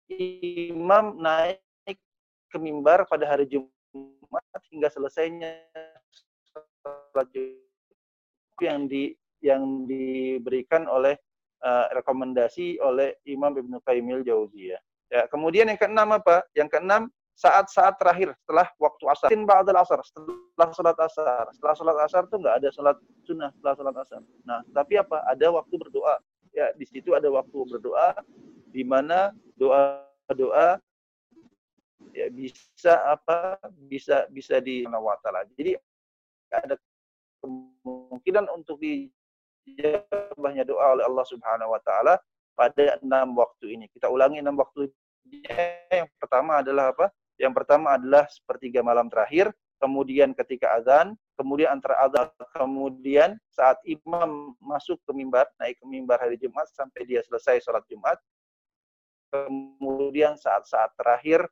imam 0.09 1.17
naik 1.17 1.61
ke 2.49 2.57
mimbar 2.57 3.03
pada 3.09 3.25
hari 3.25 3.49
Jumat 3.49 4.45
hingga 4.71 4.87
selesainya 4.89 5.59
salat 6.81 7.27
yang 8.61 8.87
di 8.87 9.11
yang 9.43 9.85
diberikan 9.85 10.87
oleh 10.89 11.19
uh, 11.61 11.91
rekomendasi 11.93 12.81
oleh 12.81 13.19
Imam 13.29 13.53
Ibnu 13.53 13.77
Qayyim 13.83 14.23
al-Jauziyah. 14.23 14.79
Ya, 15.09 15.29
kemudian 15.29 15.69
yang 15.69 15.77
keenam 15.77 16.09
apa? 16.17 16.41
Yang 16.57 16.69
keenam 16.77 17.01
saat-saat 17.35 17.99
terakhir 17.99 18.31
setelah 18.41 18.67
waktu 18.79 19.03
asar. 19.11 19.27
Ba'dal 19.43 19.77
asar, 19.77 19.99
setelah 20.01 20.69
sholat 20.71 20.97
asar. 20.97 21.45
Setelah 21.51 21.75
sholat 21.75 21.97
asar 22.07 22.23
tuh 22.31 22.39
nggak 22.39 22.55
ada 22.63 22.69
sholat 22.71 22.97
sunnah 23.27 23.49
setelah 23.59 23.73
sholat 23.75 23.95
asar. 24.01 24.21
Nah, 24.47 24.63
tapi 24.71 24.95
apa? 24.95 25.21
Ada 25.27 25.51
waktu 25.51 25.75
berdoa. 25.75 26.15
Ya, 26.55 26.71
di 26.79 26.87
situ 26.87 27.11
ada 27.11 27.27
waktu 27.27 27.57
berdoa 27.67 28.15
di 28.71 28.87
mana 28.87 29.35
doa-doa 29.59 30.79
ya 32.15 32.27
bisa 32.31 32.95
apa? 33.11 33.59
Bisa 33.91 34.23
bisa 34.31 34.63
di 34.63 34.87
wa 34.87 35.19
Jadi 35.59 35.75
ada 36.55 36.79
kemungkinan 37.43 38.47
untuk 38.55 38.79
dijabahnya 38.79 40.63
doa 40.63 40.95
oleh 40.95 41.03
Allah 41.03 41.25
Subhanahu 41.27 41.75
wa 41.75 41.81
taala 41.83 42.15
pada 42.55 42.97
enam 43.03 43.35
waktu 43.35 43.75
ini. 43.77 43.85
Kita 43.91 44.09
ulangi 44.09 44.41
enam 44.41 44.55
waktu. 44.57 44.89
Yang 45.91 46.09
pertama 46.17 46.63
adalah 46.63 46.95
apa? 46.95 47.11
Yang 47.35 47.53
pertama 47.61 47.99
adalah 47.99 48.23
sepertiga 48.31 48.79
malam 48.79 49.11
terakhir, 49.11 49.51
kemudian 49.83 50.31
ketika 50.31 50.79
azan, 50.79 51.19
kemudian 51.35 51.75
antara 51.75 51.99
azan, 52.07 52.31
kemudian 52.55 53.35
saat 53.51 53.75
imam 53.83 54.55
masuk 54.63 54.95
ke 55.03 55.11
mimbar, 55.11 55.43
naik 55.59 55.75
ke 55.75 55.85
mimbar 55.85 56.23
hari 56.23 56.39
Jumat 56.39 56.71
sampai 56.71 57.03
dia 57.03 57.19
selesai 57.27 57.59
sholat 57.59 57.83
Jumat, 57.91 58.15
kemudian 59.35 60.39
saat-saat 60.39 60.95
terakhir 60.95 61.43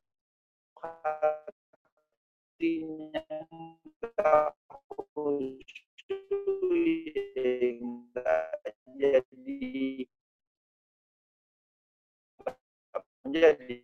jadi 8.94 10.06
menjadi. 13.24 13.82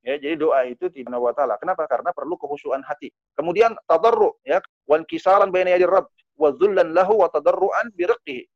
Ya, 0.00 0.16
jadi 0.16 0.32
doa 0.40 0.64
itu 0.64 0.88
tidak 0.88 1.20
wa 1.20 1.28
ta'ala. 1.36 1.60
Kenapa? 1.60 1.84
Karena 1.84 2.08
perlu 2.16 2.40
kehusuan 2.40 2.80
hati. 2.80 3.12
Kemudian 3.36 3.76
tadarru 3.84 4.32
ya, 4.48 4.64
wan 4.88 5.04
kisaran 5.04 5.52
baina 5.52 5.76
yadi 5.76 5.84
rabb 5.84 6.08
wa 6.40 6.48
dhullan 6.56 6.96
lahu 6.96 7.20
wa 7.20 7.28
tadarruan 7.28 7.92
bi 7.92 8.08
riqqihi. 8.08 8.48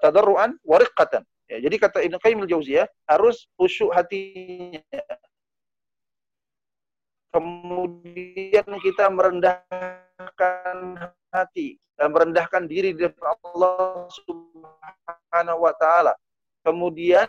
Tadarruan 0.00 0.56
wa 0.64 0.80
riqqatan. 0.80 1.20
Ya, 1.52 1.60
jadi 1.68 1.76
kata 1.76 2.00
Ibnu 2.00 2.16
Qayyim 2.16 2.48
al-Jauziyah 2.48 2.88
harus 3.12 3.44
khusyuk 3.60 3.92
hatinya. 3.92 4.80
Kemudian 7.32 8.68
kita 8.80 9.12
merendahkan 9.12 10.76
hati, 11.28 11.76
merendahkan 12.00 12.64
diri 12.64 12.96
di 12.96 13.04
depan 13.04 13.36
Allah 13.52 14.08
Subhanahu 14.16 15.60
wa 15.60 15.76
taala. 15.76 16.16
Kemudian 16.64 17.28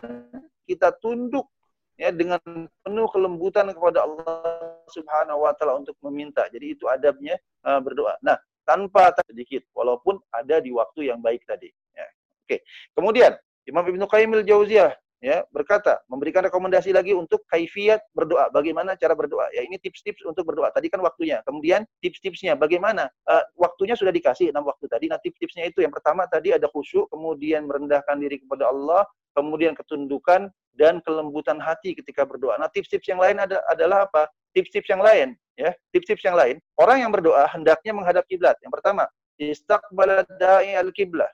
kita 0.64 0.92
tunduk 0.98 1.48
ya 1.94 2.10
dengan 2.10 2.40
penuh 2.82 3.06
kelembutan 3.10 3.70
kepada 3.70 4.02
Allah 4.02 4.82
Subhanahu 4.90 5.46
wa 5.46 5.52
taala 5.54 5.78
untuk 5.78 5.94
meminta. 6.02 6.46
Jadi 6.50 6.74
itu 6.74 6.90
adabnya 6.90 7.38
uh, 7.62 7.78
berdoa. 7.78 8.18
Nah, 8.24 8.34
tanpa 8.66 9.14
sedikit 9.28 9.62
walaupun 9.76 10.18
ada 10.32 10.58
di 10.58 10.74
waktu 10.74 11.12
yang 11.12 11.20
baik 11.20 11.44
tadi 11.46 11.70
ya. 11.94 12.06
Oke. 12.44 12.64
Kemudian 12.96 13.36
Imam 13.64 13.84
Ibnu 13.84 14.04
Qayyim 14.08 14.36
al-Jauziyah 14.40 14.92
ya 15.24 15.40
berkata 15.48 16.04
memberikan 16.12 16.44
rekomendasi 16.44 16.92
lagi 16.92 17.16
untuk 17.16 17.48
kaifiat 17.48 18.04
berdoa. 18.12 18.52
Bagaimana 18.52 18.92
cara 18.92 19.16
berdoa? 19.16 19.48
Ya 19.56 19.64
ini 19.64 19.80
tips-tips 19.80 20.20
untuk 20.28 20.44
berdoa. 20.44 20.68
Tadi 20.68 20.92
kan 20.92 21.00
waktunya. 21.00 21.40
Kemudian 21.48 21.88
tips-tipsnya 22.04 22.52
bagaimana? 22.60 23.08
Uh, 23.24 23.40
waktunya 23.56 23.96
sudah 23.96 24.12
dikasih 24.12 24.52
enam 24.52 24.68
waktu 24.68 24.84
tadi. 24.84 25.08
Nah 25.08 25.16
tips-tipsnya 25.16 25.64
itu 25.72 25.80
yang 25.80 25.96
pertama 25.96 26.28
tadi 26.28 26.52
ada 26.52 26.68
khusyuk 26.68 27.08
kemudian 27.08 27.64
merendahkan 27.64 28.20
diri 28.20 28.44
kepada 28.44 28.68
Allah 28.68 29.08
kemudian 29.32 29.72
ketundukan 29.72 30.52
dan 30.76 31.00
kelembutan 31.00 31.56
hati 31.56 31.96
ketika 31.96 32.28
berdoa. 32.28 32.60
Nah 32.60 32.68
tips-tips 32.68 33.08
yang 33.08 33.18
lain 33.18 33.40
ada 33.40 33.64
adalah 33.72 34.04
apa? 34.04 34.28
Tips-tips 34.52 34.92
yang 34.92 35.00
lain 35.00 35.32
ya 35.56 35.72
tips-tips 35.96 36.20
yang 36.20 36.36
lain. 36.36 36.60
Orang 36.76 37.00
yang 37.00 37.08
berdoa 37.08 37.48
hendaknya 37.48 37.96
menghadap 37.96 38.28
kiblat. 38.28 38.60
Yang 38.60 38.76
pertama 38.76 39.08
istaqbala 39.40 40.28
da'i 40.36 40.76
al-kiblah. 40.76 41.32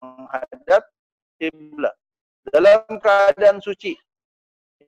Menghadap 0.00 0.88
kiblat 1.36 1.92
dalam 2.48 2.84
keadaan 3.00 3.62
suci. 3.62 3.96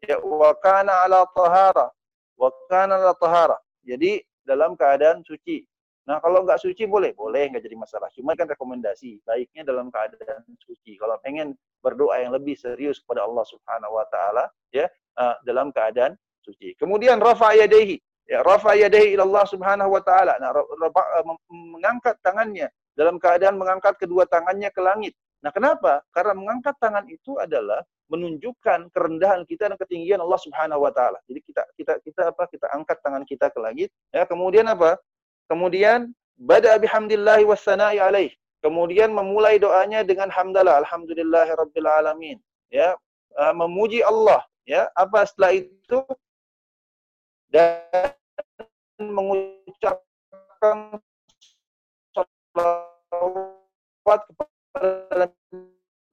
Ya, 0.05 0.21
wa 0.21 0.53
kana 0.61 1.09
ala 1.09 1.25
tahara. 1.33 1.89
Wa 2.37 2.53
kana 2.69 3.01
ala 3.01 3.15
tahara. 3.17 3.57
Jadi 3.87 4.21
dalam 4.45 4.77
keadaan 4.77 5.25
suci. 5.25 5.65
Nah, 6.07 6.23
kalau 6.23 6.47
nggak 6.47 6.63
suci 6.63 6.87
boleh, 6.87 7.11
boleh 7.19 7.51
nggak 7.51 7.67
jadi 7.67 7.75
masalah. 7.75 8.07
Cuma 8.15 8.39
kan 8.39 8.47
rekomendasi, 8.47 9.27
baiknya 9.27 9.67
dalam 9.67 9.91
keadaan 9.91 10.47
suci. 10.63 10.95
Kalau 10.95 11.19
pengen 11.19 11.59
berdoa 11.83 12.23
yang 12.23 12.31
lebih 12.31 12.55
serius 12.55 13.03
kepada 13.03 13.27
Allah 13.27 13.43
Subhanahu 13.43 13.99
wa 13.99 14.07
taala, 14.07 14.47
ya, 14.71 14.87
uh, 15.19 15.35
dalam 15.43 15.75
keadaan 15.75 16.15
suci. 16.47 16.79
Kemudian 16.79 17.19
rafa 17.19 17.59
yadayhi. 17.59 17.99
Ya, 18.27 18.43
rafa 18.47 18.79
yadayhi 18.79 19.19
ila 19.19 19.27
Allah 19.27 19.45
Subhanahu 19.51 19.91
wa 19.99 20.03
taala. 20.03 20.39
Nah, 20.39 20.55
mengangkat 21.51 22.23
tangannya 22.23 22.71
dalam 22.95 23.19
keadaan 23.19 23.59
mengangkat 23.59 23.99
kedua 23.99 24.31
tangannya 24.31 24.71
ke 24.71 24.79
langit. 24.79 25.15
Nah, 25.47 25.55
kenapa? 25.55 26.03
Karena 26.11 26.35
mengangkat 26.35 26.75
tangan 26.83 27.07
itu 27.07 27.39
adalah 27.39 27.87
menunjukkan 28.11 28.91
kerendahan 28.91 29.47
kita 29.47 29.71
dan 29.71 29.79
ketinggian 29.79 30.19
Allah 30.19 30.43
Subhanahu 30.43 30.83
wa 30.83 30.91
taala. 30.91 31.23
Jadi 31.31 31.39
kita 31.47 31.63
kita 31.79 32.03
kita 32.03 32.35
apa? 32.35 32.51
Kita 32.51 32.67
angkat 32.75 32.99
tangan 32.99 33.23
kita 33.23 33.55
ke 33.55 33.63
langit. 33.63 33.95
Ya, 34.11 34.27
kemudian 34.27 34.67
apa? 34.67 34.99
Kemudian 35.47 36.11
bada 36.35 36.75
bihamdillahi 36.83 37.47
wassana'i 37.47 38.03
alaih. 38.03 38.35
Kemudian 38.59 39.15
memulai 39.15 39.63
doanya 39.63 40.03
dengan 40.03 40.35
hamdalah, 40.35 40.83
alhamdulillahirabbil 40.83 41.87
alamin. 41.87 42.43
Ya, 42.67 42.99
uh, 43.39 43.55
memuji 43.55 44.03
Allah, 44.03 44.43
ya. 44.67 44.91
Apa 44.99 45.31
setelah 45.31 45.63
itu? 45.63 46.03
Dan 47.55 47.87
mengucapkan 48.99 50.99
salawat 52.11 54.21
kepada 54.27 54.56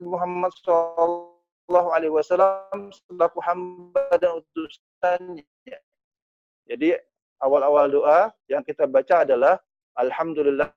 Muhammad 0.03 0.51
Shallallahu 0.63 1.89
Alaihi 1.91 2.13
Wasallam 2.13 2.91
selaku 2.91 3.39
hamba 3.43 4.03
dan 4.19 4.39
utusannya. 4.39 5.77
Jadi 6.67 6.95
awal-awal 7.43 7.91
doa 7.91 8.31
yang 8.47 8.63
kita 8.63 8.87
baca 8.87 9.27
adalah 9.27 9.59
Alhamdulillah 9.99 10.71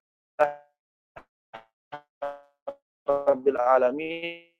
Rabbil 3.06 3.58
Alamin 3.58 4.50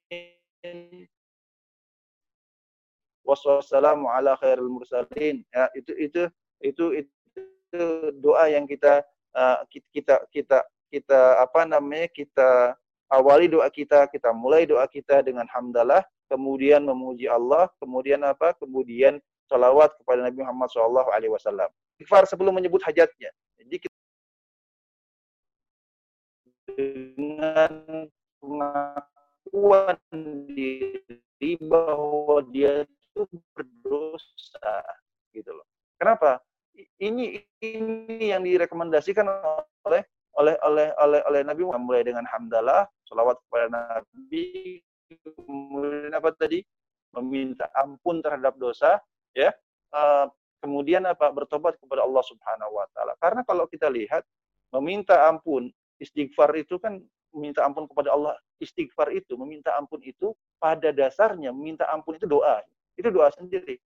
wassalamu 3.27 4.07
ala 4.07 4.39
khairul 4.39 4.71
mursalin 4.71 5.43
ya 5.51 5.67
itu 5.75 5.93
itu 5.99 6.23
itu 6.63 6.85
itu 7.03 7.83
doa 8.23 8.47
yang 8.47 8.71
kita 8.71 9.03
uh, 9.35 9.67
kita 9.67 10.23
kita 10.31 10.63
kita 10.95 11.21
apa 11.43 11.67
namanya 11.67 12.07
kita 12.15 12.79
awali 13.11 13.47
doa 13.51 13.69
kita, 13.71 14.07
kita 14.11 14.31
mulai 14.35 14.67
doa 14.67 14.87
kita 14.91 15.23
dengan 15.23 15.47
hamdalah, 15.51 16.03
kemudian 16.27 16.83
memuji 16.83 17.31
Allah, 17.31 17.71
kemudian 17.79 18.23
apa? 18.27 18.55
Kemudian 18.59 19.23
salawat 19.47 19.95
kepada 20.03 20.27
Nabi 20.27 20.43
Muhammad 20.43 20.69
SAW. 20.71 21.07
Alaihi 21.11 21.31
Wasallam. 21.31 21.71
Istighfar 21.97 22.27
sebelum 22.27 22.53
menyebut 22.55 22.83
hajatnya. 22.83 23.31
Jadi 23.57 23.77
kita 23.87 23.97
dengan 26.77 27.73
pengakuan 28.43 29.97
diri 30.53 31.53
bahwa 31.63 32.45
dia 32.53 32.85
itu 32.85 33.23
berdosa, 33.57 34.77
gitu 35.33 35.57
loh. 35.57 35.65
Kenapa? 35.97 36.45
Ini 37.01 37.41
ini 37.65 38.29
yang 38.29 38.45
direkomendasikan 38.45 39.25
oleh 39.89 40.05
oleh 40.37 40.55
oleh 40.61 40.93
oleh 41.01 41.21
oleh 41.25 41.41
Nabi 41.43 41.63
mulai 41.65 42.05
dengan 42.05 42.25
hamdalah, 42.29 42.85
salawat 43.09 43.41
kepada 43.49 43.67
Nabi, 43.73 44.81
kemudian 45.37 46.13
apa 46.13 46.33
tadi? 46.37 46.61
Meminta 47.17 47.73
ampun 47.73 48.21
terhadap 48.21 48.61
dosa, 48.61 49.01
ya. 49.33 49.49
Uh, 49.89 50.29
kemudian 50.61 51.09
apa? 51.09 51.33
Bertobat 51.33 51.81
kepada 51.81 52.05
Allah 52.05 52.25
Subhanahu 52.29 52.77
wa 52.77 52.87
taala. 52.93 53.17
Karena 53.17 53.41
kalau 53.49 53.65
kita 53.65 53.89
lihat 53.89 54.21
meminta 54.77 55.25
ampun, 55.25 55.73
istighfar 55.97 56.53
itu 56.61 56.77
kan 56.77 57.01
meminta 57.33 57.65
ampun 57.65 57.89
kepada 57.89 58.13
Allah. 58.13 58.37
Istighfar 58.61 59.13
itu, 59.17 59.37
meminta 59.41 59.73
ampun 59.77 60.01
itu 60.05 60.37
pada 60.61 60.93
dasarnya 60.93 61.53
meminta 61.53 61.89
ampun 61.89 62.17
itu 62.17 62.29
doa. 62.29 62.61
Itu 62.97 63.09
doa 63.13 63.29
sendiri. 63.33 63.81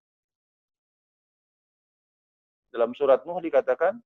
Dalam 2.70 2.94
surat 2.94 3.26
Nuh 3.26 3.42
dikatakan, 3.42 3.98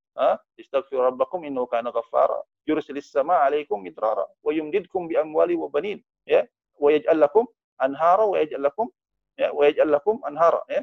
"Istaghfiru 0.57 1.05
rabbakum 1.13 1.45
innahu 1.45 1.69
kana 1.69 1.93
ghaffara, 1.93 2.41
yursilis 2.65 3.13
sama 3.13 3.45
'alaikum 3.45 3.77
midrara 3.77 4.25
wa 4.41 4.51
yumdidkum 4.53 5.05
bi 5.05 5.21
amwali 5.21 5.53
wa 5.53 5.69
banin." 5.69 6.01
Ya, 6.25 6.49
wa 6.81 6.89
yaj'al 6.89 7.21
lakum 7.21 7.45
anhara 7.77 8.25
wa 8.25 8.41
yaj'al 8.41 8.65
lakum 8.65 8.89
ya, 9.37 9.53
wa 9.53 9.69
yaj'al 9.69 9.93
lakum 9.93 10.17
anhara, 10.25 10.65
ya. 10.73 10.81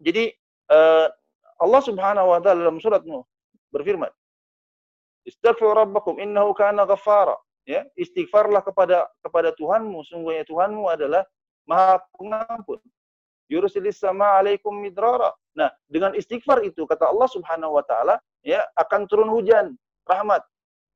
Jadi 0.00 0.32
uh, 0.72 1.12
Allah 1.60 1.82
Subhanahu 1.84 2.32
wa 2.32 2.40
taala 2.40 2.64
dalam 2.64 2.80
surat 2.80 3.04
Nuh 3.04 3.28
berfirman, 3.68 4.08
"Istaghfiru 5.28 5.76
rabbakum 5.76 6.16
innahu 6.16 6.56
kana 6.56 6.88
ghaffara." 6.88 7.36
Ya, 7.68 7.84
istighfarlah 7.94 8.64
kepada 8.64 9.04
kepada 9.20 9.52
Tuhanmu, 9.54 10.00
sungguhnya 10.08 10.48
Tuhanmu 10.48 10.88
adalah 10.88 11.28
Maha 11.68 12.00
Pengampun. 12.16 12.80
Yursilis 13.50 13.98
sama 13.98 14.38
alaikum 14.38 14.72
midrara 14.78 15.34
Nah, 15.58 15.70
dengan 15.90 16.14
istighfar 16.14 16.62
itu 16.62 16.86
kata 16.86 17.10
Allah 17.10 17.26
Subhanahu 17.26 17.74
wa 17.74 17.82
taala, 17.82 18.22
ya 18.46 18.62
akan 18.78 19.10
turun 19.10 19.30
hujan 19.30 19.74
rahmat. 20.06 20.46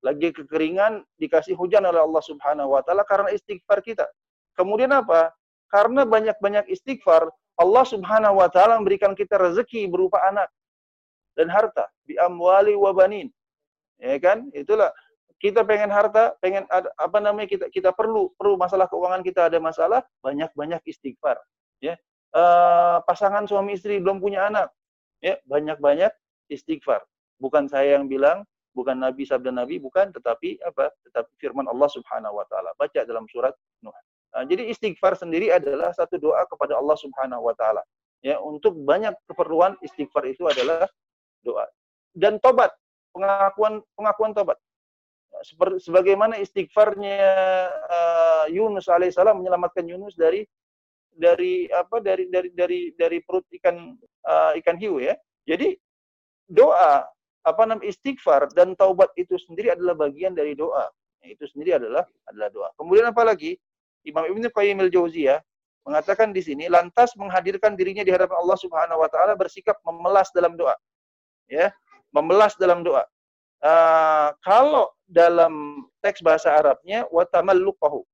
Lagi 0.05 0.31
kekeringan 0.31 1.03
dikasih 1.19 1.59
hujan 1.59 1.83
oleh 1.89 1.99
Allah 1.99 2.23
Subhanahu 2.23 2.77
wa 2.77 2.83
taala 2.85 3.03
karena 3.09 3.33
istighfar 3.35 3.83
kita. 3.83 4.07
Kemudian 4.55 4.95
apa? 4.95 5.35
Karena 5.73 6.07
banyak-banyak 6.07 6.71
istighfar, 6.71 7.27
Allah 7.59 7.85
Subhanahu 7.89 8.39
wa 8.39 8.47
taala 8.47 8.79
memberikan 8.79 9.19
kita 9.19 9.41
rezeki 9.41 9.91
berupa 9.91 10.23
anak 10.23 10.47
dan 11.35 11.51
harta, 11.51 11.91
bi 12.07 12.15
amwali 12.15 12.79
wa 12.79 12.95
banin. 12.95 13.33
Ya 13.99 14.15
kan? 14.23 14.55
Itulah 14.55 14.95
kita 15.43 15.67
pengen 15.67 15.91
harta, 15.91 16.39
pengen 16.39 16.63
ada, 16.71 16.95
apa 16.95 17.19
namanya 17.19 17.51
kita 17.51 17.67
kita 17.75 17.91
perlu 17.91 18.31
perlu 18.39 18.55
masalah 18.55 18.87
keuangan 18.87 19.27
kita 19.27 19.51
ada 19.51 19.59
masalah, 19.59 20.07
banyak-banyak 20.23 20.79
istighfar. 20.87 21.43
Ya, 21.83 21.99
uh, 22.35 22.99
pasangan 23.07 23.47
suami 23.47 23.79
istri 23.79 24.03
belum 24.03 24.19
punya 24.19 24.51
anak, 24.51 24.69
ya 25.23 25.39
banyak-banyak 25.47 26.11
istighfar. 26.51 27.01
Bukan 27.39 27.71
saya 27.71 27.97
yang 27.99 28.11
bilang, 28.11 28.45
bukan 28.75 28.99
Nabi 28.99 29.25
sabda 29.25 29.55
Nabi, 29.55 29.79
bukan, 29.79 30.11
tetapi 30.11 30.61
apa? 30.67 30.91
Tetapi 31.09 31.31
firman 31.39 31.71
Allah 31.71 31.89
Subhanahu 31.89 32.43
Wa 32.43 32.47
Taala. 32.51 32.71
Baca 32.77 33.01
dalam 33.07 33.25
surat 33.31 33.55
Nuh. 33.81 33.95
Nah, 34.35 34.43
jadi 34.51 34.67
istighfar 34.67 35.15
sendiri 35.15 35.55
adalah 35.55 35.95
satu 35.95 36.19
doa 36.19 36.43
kepada 36.51 36.75
Allah 36.75 36.99
Subhanahu 36.99 37.47
Wa 37.47 37.55
Taala. 37.55 37.83
Ya, 38.25 38.41
untuk 38.43 38.75
banyak 38.83 39.15
keperluan 39.31 39.79
istighfar 39.85 40.27
itu 40.27 40.49
adalah 40.49 40.91
doa. 41.45 41.69
Dan 42.11 42.43
tobat, 42.43 42.75
pengakuan 43.15 43.85
pengakuan 43.95 44.33
tobat. 44.35 44.59
Sebagaimana 45.83 46.39
istighfarnya 46.39 47.19
uh, 47.91 48.47
Yunus 48.49 48.87
alaihissalam 48.87 49.39
menyelamatkan 49.43 49.85
Yunus 49.85 50.15
dari 50.15 50.47
dari 51.15 51.71
apa 51.71 52.03
dari 52.03 52.27
dari 52.29 52.51
dari 52.53 52.81
dari 52.95 53.19
perut 53.23 53.47
ikan 53.63 53.95
uh, 54.27 54.53
ikan 54.59 54.77
hiu 54.77 54.99
ya. 54.99 55.15
Jadi 55.47 55.75
doa 56.51 57.07
apa 57.45 57.63
namanya 57.69 57.89
istighfar 57.89 58.49
dan 58.57 58.73
taubat 58.75 59.13
itu 59.21 59.37
sendiri 59.37 59.73
adalah 59.73 59.95
bagian 59.95 60.33
dari 60.33 60.57
doa. 60.57 60.89
Itu 61.25 61.49
sendiri 61.49 61.81
adalah 61.81 62.05
adalah 62.29 62.49
doa. 62.53 62.69
Kemudian 62.77 63.09
apa 63.09 63.23
lagi? 63.25 63.57
Imam 64.05 64.29
Ibnu 64.29 64.53
Qayyim 64.53 64.85
al-Jauziyah 64.85 65.41
mengatakan 65.89 66.33
di 66.33 66.45
sini 66.45 66.69
lantas 66.69 67.17
menghadirkan 67.17 67.77
dirinya 67.77 68.05
di 68.05 68.13
hadapan 68.13 68.37
Allah 68.41 68.59
Subhanahu 68.61 69.01
wa 69.01 69.09
taala 69.09 69.33
bersikap 69.37 69.81
memelas 69.85 70.29
dalam 70.33 70.57
doa. 70.57 70.77
Ya, 71.49 71.73
memelas 72.13 72.57
dalam 72.57 72.85
doa. 72.85 73.05
Uh, 73.65 74.33
kalau 74.45 74.93
dalam 75.09 75.85
teks 76.05 76.21
bahasa 76.21 76.53
Arabnya 76.53 77.09
wa 77.09 77.25
tamalluqahu 77.25 78.05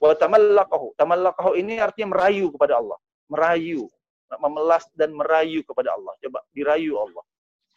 Wa 0.00 0.12
tamallaqahu. 0.12 0.96
Tamallaqahu 1.00 1.56
ini 1.56 1.80
artinya 1.80 2.12
merayu 2.16 2.52
kepada 2.52 2.80
Allah. 2.80 2.98
Merayu. 3.28 3.88
Memelas 4.42 4.84
dan 4.98 5.14
merayu 5.14 5.62
kepada 5.62 5.94
Allah. 5.94 6.12
Coba 6.20 6.42
dirayu 6.52 6.98
Allah. 6.98 7.24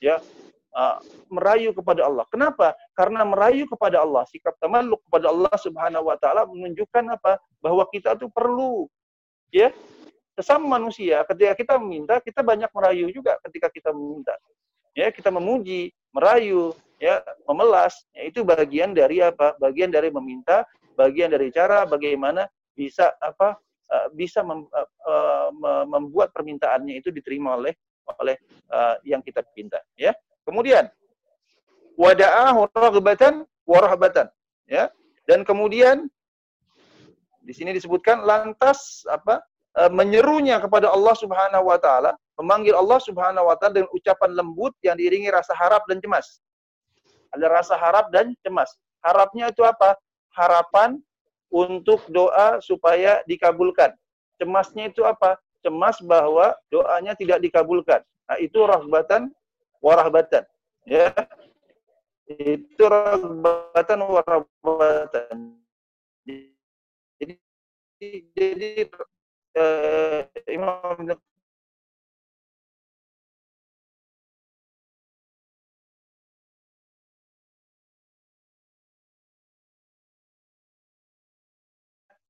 Ya. 0.01 0.17
Uh, 0.69 1.01
merayu 1.33 1.73
kepada 1.73 2.05
Allah. 2.05 2.29
Kenapa? 2.29 2.77
Karena 2.93 3.25
merayu 3.25 3.65
kepada 3.65 4.05
Allah, 4.05 4.21
sikap 4.29 4.53
tamalluk 4.61 5.01
kepada 5.09 5.33
Allah 5.33 5.49
Subhanahu 5.57 6.05
wa 6.05 6.17
taala 6.21 6.45
menunjukkan 6.45 7.17
apa? 7.17 7.41
Bahwa 7.57 7.89
kita 7.89 8.13
tuh 8.13 8.29
perlu 8.29 8.85
ya 9.49 9.73
sesama 10.39 10.79
manusia 10.79 11.25
ketika 11.27 11.53
kita 11.57 11.73
meminta 11.81 12.15
kita 12.23 12.39
banyak 12.39 12.71
merayu 12.71 13.11
juga 13.11 13.35
ketika 13.43 13.67
kita 13.67 13.89
meminta 13.91 14.31
ya 14.95 15.11
kita 15.11 15.27
memuji 15.33 15.91
merayu 16.15 16.71
ya 16.95 17.19
memelas 17.43 18.07
ya, 18.15 18.23
itu 18.29 18.47
bagian 18.47 18.95
dari 18.95 19.19
apa 19.19 19.59
bagian 19.59 19.91
dari 19.91 20.07
meminta 20.07 20.63
bagian 20.99 21.31
dari 21.31 21.47
cara 21.55 21.87
bagaimana 21.87 22.43
bisa 22.75 23.15
apa 23.23 23.55
uh, 23.87 24.07
bisa 24.11 24.43
mem, 24.43 24.67
uh, 25.07 25.49
membuat 25.87 26.35
permintaannya 26.35 26.99
itu 26.99 27.07
diterima 27.15 27.55
oleh 27.55 27.71
oleh 28.19 28.35
uh, 28.67 28.99
yang 29.07 29.23
kita 29.23 29.39
pinta 29.55 29.79
ya 29.95 30.11
kemudian 30.43 30.91
wada'ahu 31.95 32.67
raghbatan 32.75 33.47
wa 33.63 33.79
rahbatan 33.79 34.27
ya 34.67 34.91
dan 35.23 35.47
kemudian 35.47 36.11
di 37.39 37.55
sini 37.55 37.71
disebutkan 37.71 38.27
lantas 38.27 39.07
apa 39.07 39.39
menyerunya 39.87 40.59
kepada 40.59 40.91
Allah 40.91 41.15
Subhanahu 41.15 41.71
wa 41.71 41.79
taala, 41.79 42.11
memanggil 42.35 42.75
Allah 42.75 42.99
Subhanahu 42.99 43.47
wa 43.47 43.55
taala 43.55 43.79
dengan 43.79 43.91
ucapan 43.95 44.35
lembut 44.35 44.75
yang 44.83 44.99
diiringi 44.99 45.31
rasa 45.31 45.55
harap 45.55 45.87
dan 45.87 46.03
cemas. 46.03 46.43
Ada 47.31 47.47
rasa 47.47 47.79
harap 47.79 48.11
dan 48.11 48.35
cemas. 48.43 48.75
Harapnya 48.99 49.53
itu 49.53 49.63
apa? 49.63 49.95
Harapan 50.39 51.03
untuk 51.51 51.99
doa 52.07 52.63
supaya 52.63 53.19
dikabulkan. 53.27 53.91
Cemasnya 54.39 54.87
itu 54.87 55.03
apa? 55.03 55.35
Cemas 55.59 55.99
bahwa 55.99 56.55
doanya 56.71 57.11
tidak 57.19 57.43
dikabulkan. 57.43 57.99
Nah, 58.31 58.39
itu 58.39 58.63
rahbatan 58.63 59.27
warahbatan. 59.83 60.47
Ya. 60.87 61.11
Itu 62.29 62.87
rahbatan 62.87 63.99
warahbatan 63.99 65.59
jadi 67.99 68.87
uh, 69.59 70.19
Imam 70.47 71.19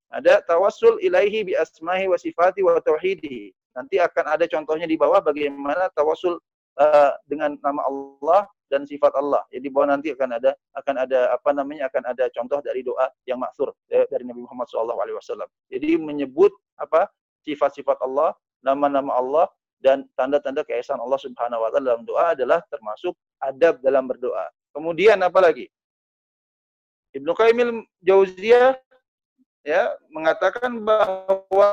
ada 0.10 0.42
tawassul 0.46 0.98
ilaihi 1.06 1.46
bi 1.46 1.54
asmahi 1.54 2.10
wa 2.10 2.18
sifati 2.18 2.66
wa 2.66 2.82
tauhidi. 2.82 3.54
Nanti 3.78 4.02
akan 4.02 4.26
ada 4.38 4.46
contohnya 4.50 4.90
di 4.90 4.98
bawah 4.98 5.22
bagaimana 5.22 5.94
tawassul 5.94 6.42
uh, 6.82 7.12
dengan 7.30 7.54
nama 7.62 7.86
Allah 7.86 8.50
dan 8.74 8.86
sifat 8.90 9.14
Allah. 9.18 9.46
Jadi 9.54 9.70
bahwa 9.70 9.98
nanti 9.98 10.10
akan 10.14 10.30
ada 10.42 10.52
akan 10.78 10.96
ada 11.06 11.20
apa 11.34 11.50
namanya 11.54 11.90
akan 11.90 12.04
ada 12.10 12.26
contoh 12.34 12.62
dari 12.66 12.82
doa 12.82 13.10
yang 13.30 13.38
maksur 13.42 13.70
ya, 13.90 14.06
dari 14.10 14.26
Nabi 14.26 14.46
Muhammad 14.46 14.66
SAW. 14.70 15.46
Jadi 15.70 15.98
menyebut 16.02 16.54
apa 16.82 17.10
sifat-sifat 17.46 18.02
Allah, 18.02 18.34
nama-nama 18.66 19.14
Allah 19.14 19.46
dan 19.80 20.06
tanda-tanda 20.18 20.66
keesaan 20.66 21.00
Allah 21.00 21.18
Subhanahu 21.22 21.62
wa 21.64 21.70
taala 21.72 21.86
dalam 21.96 22.04
doa 22.06 22.26
adalah 22.34 22.60
termasuk 22.68 23.14
adab 23.42 23.78
dalam 23.86 24.10
berdoa. 24.10 24.50
Kemudian 24.74 25.18
apa 25.22 25.40
lagi? 25.42 25.70
Ibnu 27.10 27.34
Qayyim 27.34 27.86
Jauziyah 28.06 28.78
ya 29.64 29.96
mengatakan 30.12 30.80
bahwa 30.84 31.70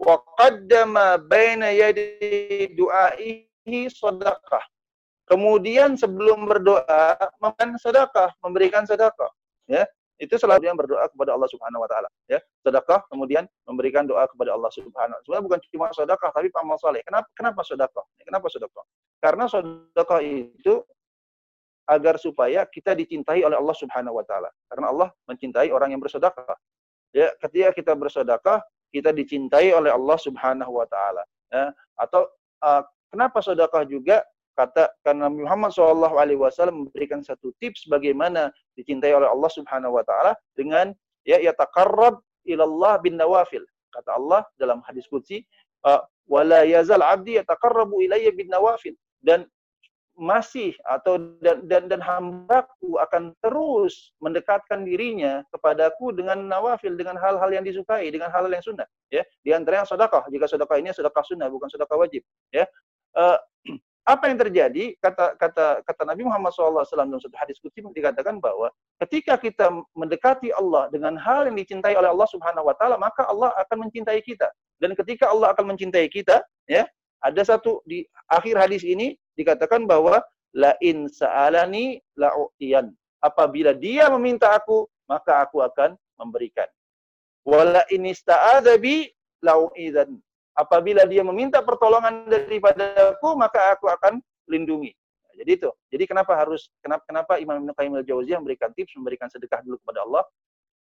wa 0.00 0.16
qaddama 0.40 1.20
baina 1.20 1.72
yadi 1.72 2.72
du'aihi 2.72 3.88
sadaqah 3.92 4.64
Kemudian 5.30 5.94
sebelum 5.94 6.50
berdoa, 6.50 7.14
memberikan 7.38 7.78
sedekah, 7.78 8.30
memberikan 8.42 8.82
sedekah. 8.82 9.30
Ya, 9.70 9.86
itu 10.18 10.34
selalu 10.34 10.66
yang 10.66 10.74
berdoa 10.74 11.06
kepada 11.06 11.38
Allah 11.38 11.46
Subhanahu 11.46 11.86
wa 11.86 11.88
taala, 11.88 12.10
ya. 12.26 12.42
Sedekah 12.66 13.06
kemudian 13.06 13.46
memberikan 13.62 14.10
doa 14.10 14.26
kepada 14.26 14.58
Allah 14.58 14.66
Subhanahu 14.74 15.14
wa 15.14 15.22
taala. 15.22 15.38
Bukan 15.46 15.62
cuma 15.70 15.86
sedekah 15.94 16.34
tapi 16.34 16.50
amal 16.58 16.74
saleh. 16.82 16.98
Kenapa 17.06 17.30
kenapa 17.38 17.62
sedekah? 17.62 18.04
Kenapa 18.26 18.46
sedekah? 18.50 18.84
Karena 19.22 19.44
sedekah 19.46 20.18
itu 20.18 20.82
agar 21.88 22.20
supaya 22.20 22.66
kita 22.68 22.92
dicintai 22.96 23.44
oleh 23.44 23.56
Allah 23.56 23.76
Subhanahu 23.76 24.20
wa 24.20 24.24
taala. 24.26 24.50
Karena 24.68 24.86
Allah 24.92 25.08
mencintai 25.28 25.70
orang 25.72 25.94
yang 25.96 26.02
bersedekah. 26.02 26.56
Ya, 27.10 27.32
ketika 27.42 27.74
kita 27.74 27.92
bersedekah, 27.98 28.62
kita 28.94 29.10
dicintai 29.10 29.74
oleh 29.74 29.90
Allah 29.90 30.18
Subhanahu 30.18 30.72
wa 30.82 30.86
taala. 30.86 31.22
Ya, 31.50 31.74
atau 31.98 32.30
uh, 32.62 32.82
kenapa 33.10 33.42
sedekah 33.42 33.82
juga 33.86 34.22
kata 34.54 34.92
karena 35.06 35.32
Muhammad 35.32 35.72
Shallallahu 35.72 36.20
Alaihi 36.20 36.36
Wasallam 36.36 36.86
memberikan 36.86 37.24
satu 37.24 37.54
tips 37.62 37.88
bagaimana 37.88 38.52
dicintai 38.76 39.14
oleh 39.16 39.24
Allah 39.30 39.50
Subhanahu 39.50 39.96
Wa 39.96 40.04
Taala 40.04 40.32
dengan 40.52 40.92
ya 41.24 41.40
ya 41.40 41.56
takarrab 41.56 42.20
ilallah 42.44 43.00
bin 43.00 43.16
nawafil 43.16 43.64
kata 43.94 44.10
Allah 44.20 44.44
dalam 44.60 44.84
hadis 44.84 45.08
qudsi 45.08 45.42
uh, 45.88 46.04
wala 46.28 46.62
yazal 46.68 47.00
abdi 47.00 47.40
yataqarrabu 47.40 48.04
ilayya 48.04 48.30
bin 48.36 48.52
nawafil 48.52 48.94
dan 49.24 49.48
masih 50.20 50.76
atau 50.84 51.16
dan 51.40 51.64
dan 51.64 51.88
dan 51.88 51.96
hambaku 52.04 53.00
akan 53.00 53.32
terus 53.40 54.12
mendekatkan 54.20 54.84
dirinya 54.84 55.40
kepadaku 55.48 56.12
dengan 56.12 56.44
nawafil 56.44 56.92
dengan 56.92 57.16
hal-hal 57.16 57.48
yang 57.48 57.64
disukai 57.64 58.04
dengan 58.12 58.28
hal-hal 58.28 58.52
yang 58.52 58.60
sunnah 58.60 58.84
ya. 59.08 59.24
Di 59.40 59.56
antaranya 59.56 59.88
sedekah 59.88 60.28
jika 60.28 60.44
sedekah 60.44 60.76
ini 60.76 60.92
sedekah 60.92 61.24
sunnah 61.24 61.48
bukan 61.48 61.72
sedekah 61.72 61.96
wajib 61.96 62.20
ya. 62.52 62.68
Uh, 63.16 63.40
apa 64.12 64.28
yang 64.28 64.36
terjadi? 64.36 64.92
Kata 65.00 65.40
kata 65.40 65.80
kata 65.88 66.02
Nabi 66.04 66.28
Muhammad 66.28 66.52
SAW 66.52 66.84
dalam 66.84 67.16
satu 67.16 67.36
hadis 67.40 67.56
kutsi 67.56 67.80
dikatakan 67.80 68.44
bahwa 68.44 68.68
ketika 69.00 69.40
kita 69.40 69.72
mendekati 69.96 70.52
Allah 70.52 70.92
dengan 70.92 71.16
hal 71.16 71.48
yang 71.48 71.56
dicintai 71.56 71.96
oleh 71.96 72.12
Allah 72.12 72.28
Subhanahu 72.28 72.68
Wa 72.68 72.76
Taala 72.76 73.00
maka 73.00 73.24
Allah 73.24 73.56
akan 73.56 73.88
mencintai 73.88 74.20
kita. 74.20 74.52
Dan 74.76 74.92
ketika 74.92 75.32
Allah 75.32 75.56
akan 75.56 75.72
mencintai 75.72 76.12
kita 76.12 76.44
ya 76.68 76.84
ada 77.20 77.42
satu 77.44 77.84
di 77.84 78.04
akhir 78.32 78.56
hadis 78.56 78.82
ini 78.84 79.16
dikatakan 79.38 79.86
bahwa 79.86 80.22
la 80.56 80.74
in 80.82 81.06
sa'alani 81.06 82.02
la'u'tiyan 82.18 82.90
apabila 83.22 83.76
dia 83.76 84.10
meminta 84.10 84.50
aku 84.54 84.88
maka 85.06 85.42
aku 85.46 85.62
akan 85.62 85.94
memberikan 86.18 86.66
wala 87.46 87.86
in 87.90 88.06
ista'adzabi 88.10 89.10
la'u'idan 89.42 90.18
apabila 90.58 91.06
dia 91.08 91.24
meminta 91.24 91.62
pertolongan 91.64 92.28
daripadaku 92.28 93.28
maka 93.38 93.72
aku 93.72 93.88
akan 93.88 94.20
lindungi. 94.50 94.92
Nah, 95.24 95.32
jadi 95.40 95.50
itu. 95.56 95.70
Jadi 95.94 96.04
kenapa 96.10 96.34
harus 96.36 96.68
kenapa 96.82 97.02
kenapa 97.06 97.32
Imam 97.38 97.62
Ibnu 97.64 97.72
Qayyim 97.72 97.94
al-Jauziyah 98.02 98.38
memberikan 98.42 98.74
tips 98.74 98.92
memberikan 98.98 99.30
sedekah 99.30 99.62
dulu 99.62 99.78
kepada 99.80 100.02
Allah? 100.04 100.26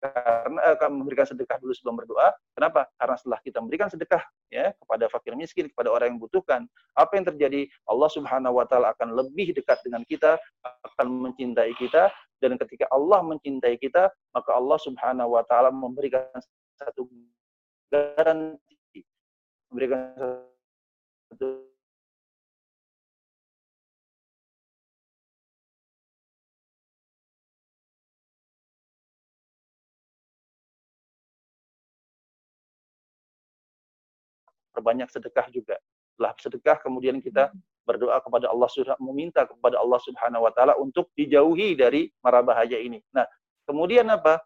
Karena 0.01 0.59
eh, 0.73 0.89
memberikan 0.89 1.29
sedekah 1.29 1.61
dulu 1.61 1.77
sebelum 1.77 2.01
berdoa. 2.01 2.33
Kenapa? 2.57 2.89
Karena 2.97 3.15
setelah 3.21 3.39
kita 3.45 3.61
memberikan 3.61 3.85
sedekah 3.85 4.25
ya 4.49 4.73
kepada 4.73 5.05
fakir 5.13 5.37
miskin, 5.37 5.69
kepada 5.69 5.93
orang 5.93 6.09
yang 6.09 6.17
membutuhkan, 6.17 6.65
apa 6.97 7.11
yang 7.13 7.25
terjadi? 7.29 7.69
Allah 7.85 8.09
Subhanahu 8.09 8.57
wa 8.57 8.65
taala 8.65 8.97
akan 8.97 9.13
lebih 9.13 9.53
dekat 9.53 9.77
dengan 9.85 10.01
kita, 10.09 10.41
akan 10.65 11.07
mencintai 11.29 11.77
kita 11.77 12.09
dan 12.41 12.57
ketika 12.57 12.89
Allah 12.89 13.21
mencintai 13.21 13.77
kita, 13.77 14.09
maka 14.33 14.51
Allah 14.57 14.81
Subhanahu 14.81 15.37
wa 15.37 15.45
taala 15.45 15.69
memberikan 15.69 16.25
satu 16.81 17.05
garansi 17.93 19.05
memberikan 19.69 20.17
satu 21.29 21.70
perbanyak 34.71 35.07
sedekah 35.11 35.47
juga. 35.51 35.77
Setelah 36.15 36.33
sedekah 36.39 36.77
kemudian 36.83 37.19
kita 37.23 37.51
berdoa 37.85 38.21
kepada 38.21 38.47
Allah 38.51 38.69
meminta 39.01 39.43
kepada 39.43 39.81
Allah 39.81 39.99
Subhanahu 40.05 40.45
wa 40.45 40.51
taala 40.53 40.77
untuk 40.77 41.09
dijauhi 41.17 41.73
dari 41.73 42.07
mara 42.21 42.45
bahaya 42.45 42.77
ini. 42.77 43.01
Nah, 43.11 43.25
kemudian 43.65 44.07
apa? 44.09 44.39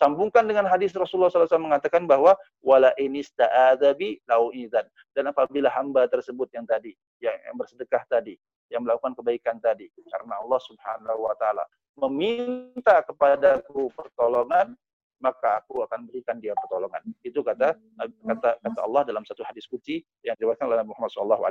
Sambungkan 0.00 0.48
dengan 0.48 0.66
hadis 0.66 0.90
Rasulullah 0.96 1.30
SAW 1.30 1.68
mengatakan 1.68 2.08
bahwa 2.08 2.34
wala 2.58 2.90
inista'adzabi 2.98 4.24
lau 4.26 4.50
idzan. 4.50 4.82
Dan 5.14 5.30
apabila 5.30 5.70
hamba 5.70 6.10
tersebut 6.10 6.50
yang 6.50 6.66
tadi, 6.66 6.96
yang, 7.22 7.36
yang 7.46 7.54
bersedekah 7.54 8.02
tadi, 8.10 8.34
yang 8.72 8.82
melakukan 8.82 9.14
kebaikan 9.14 9.62
tadi, 9.62 9.86
karena 10.10 10.42
Allah 10.42 10.60
Subhanahu 10.64 11.28
wa 11.28 11.36
taala 11.38 11.62
meminta 11.94 13.04
kepadaku 13.04 13.92
pertolongan, 13.94 14.74
maka 15.22 15.62
aku 15.62 15.86
akan 15.86 16.10
berikan 16.10 16.36
dia 16.42 16.52
pertolongan. 16.58 17.00
Itu 17.22 17.40
kata 17.40 17.78
kata 18.26 18.50
kata 18.58 18.80
Allah 18.82 19.02
dalam 19.06 19.22
satu 19.22 19.46
hadis 19.46 19.64
kunci 19.70 20.02
yang 20.26 20.34
diriwayatkan 20.36 20.66
oleh 20.66 20.84
Muhammad 20.84 21.08
SAW. 21.14 21.40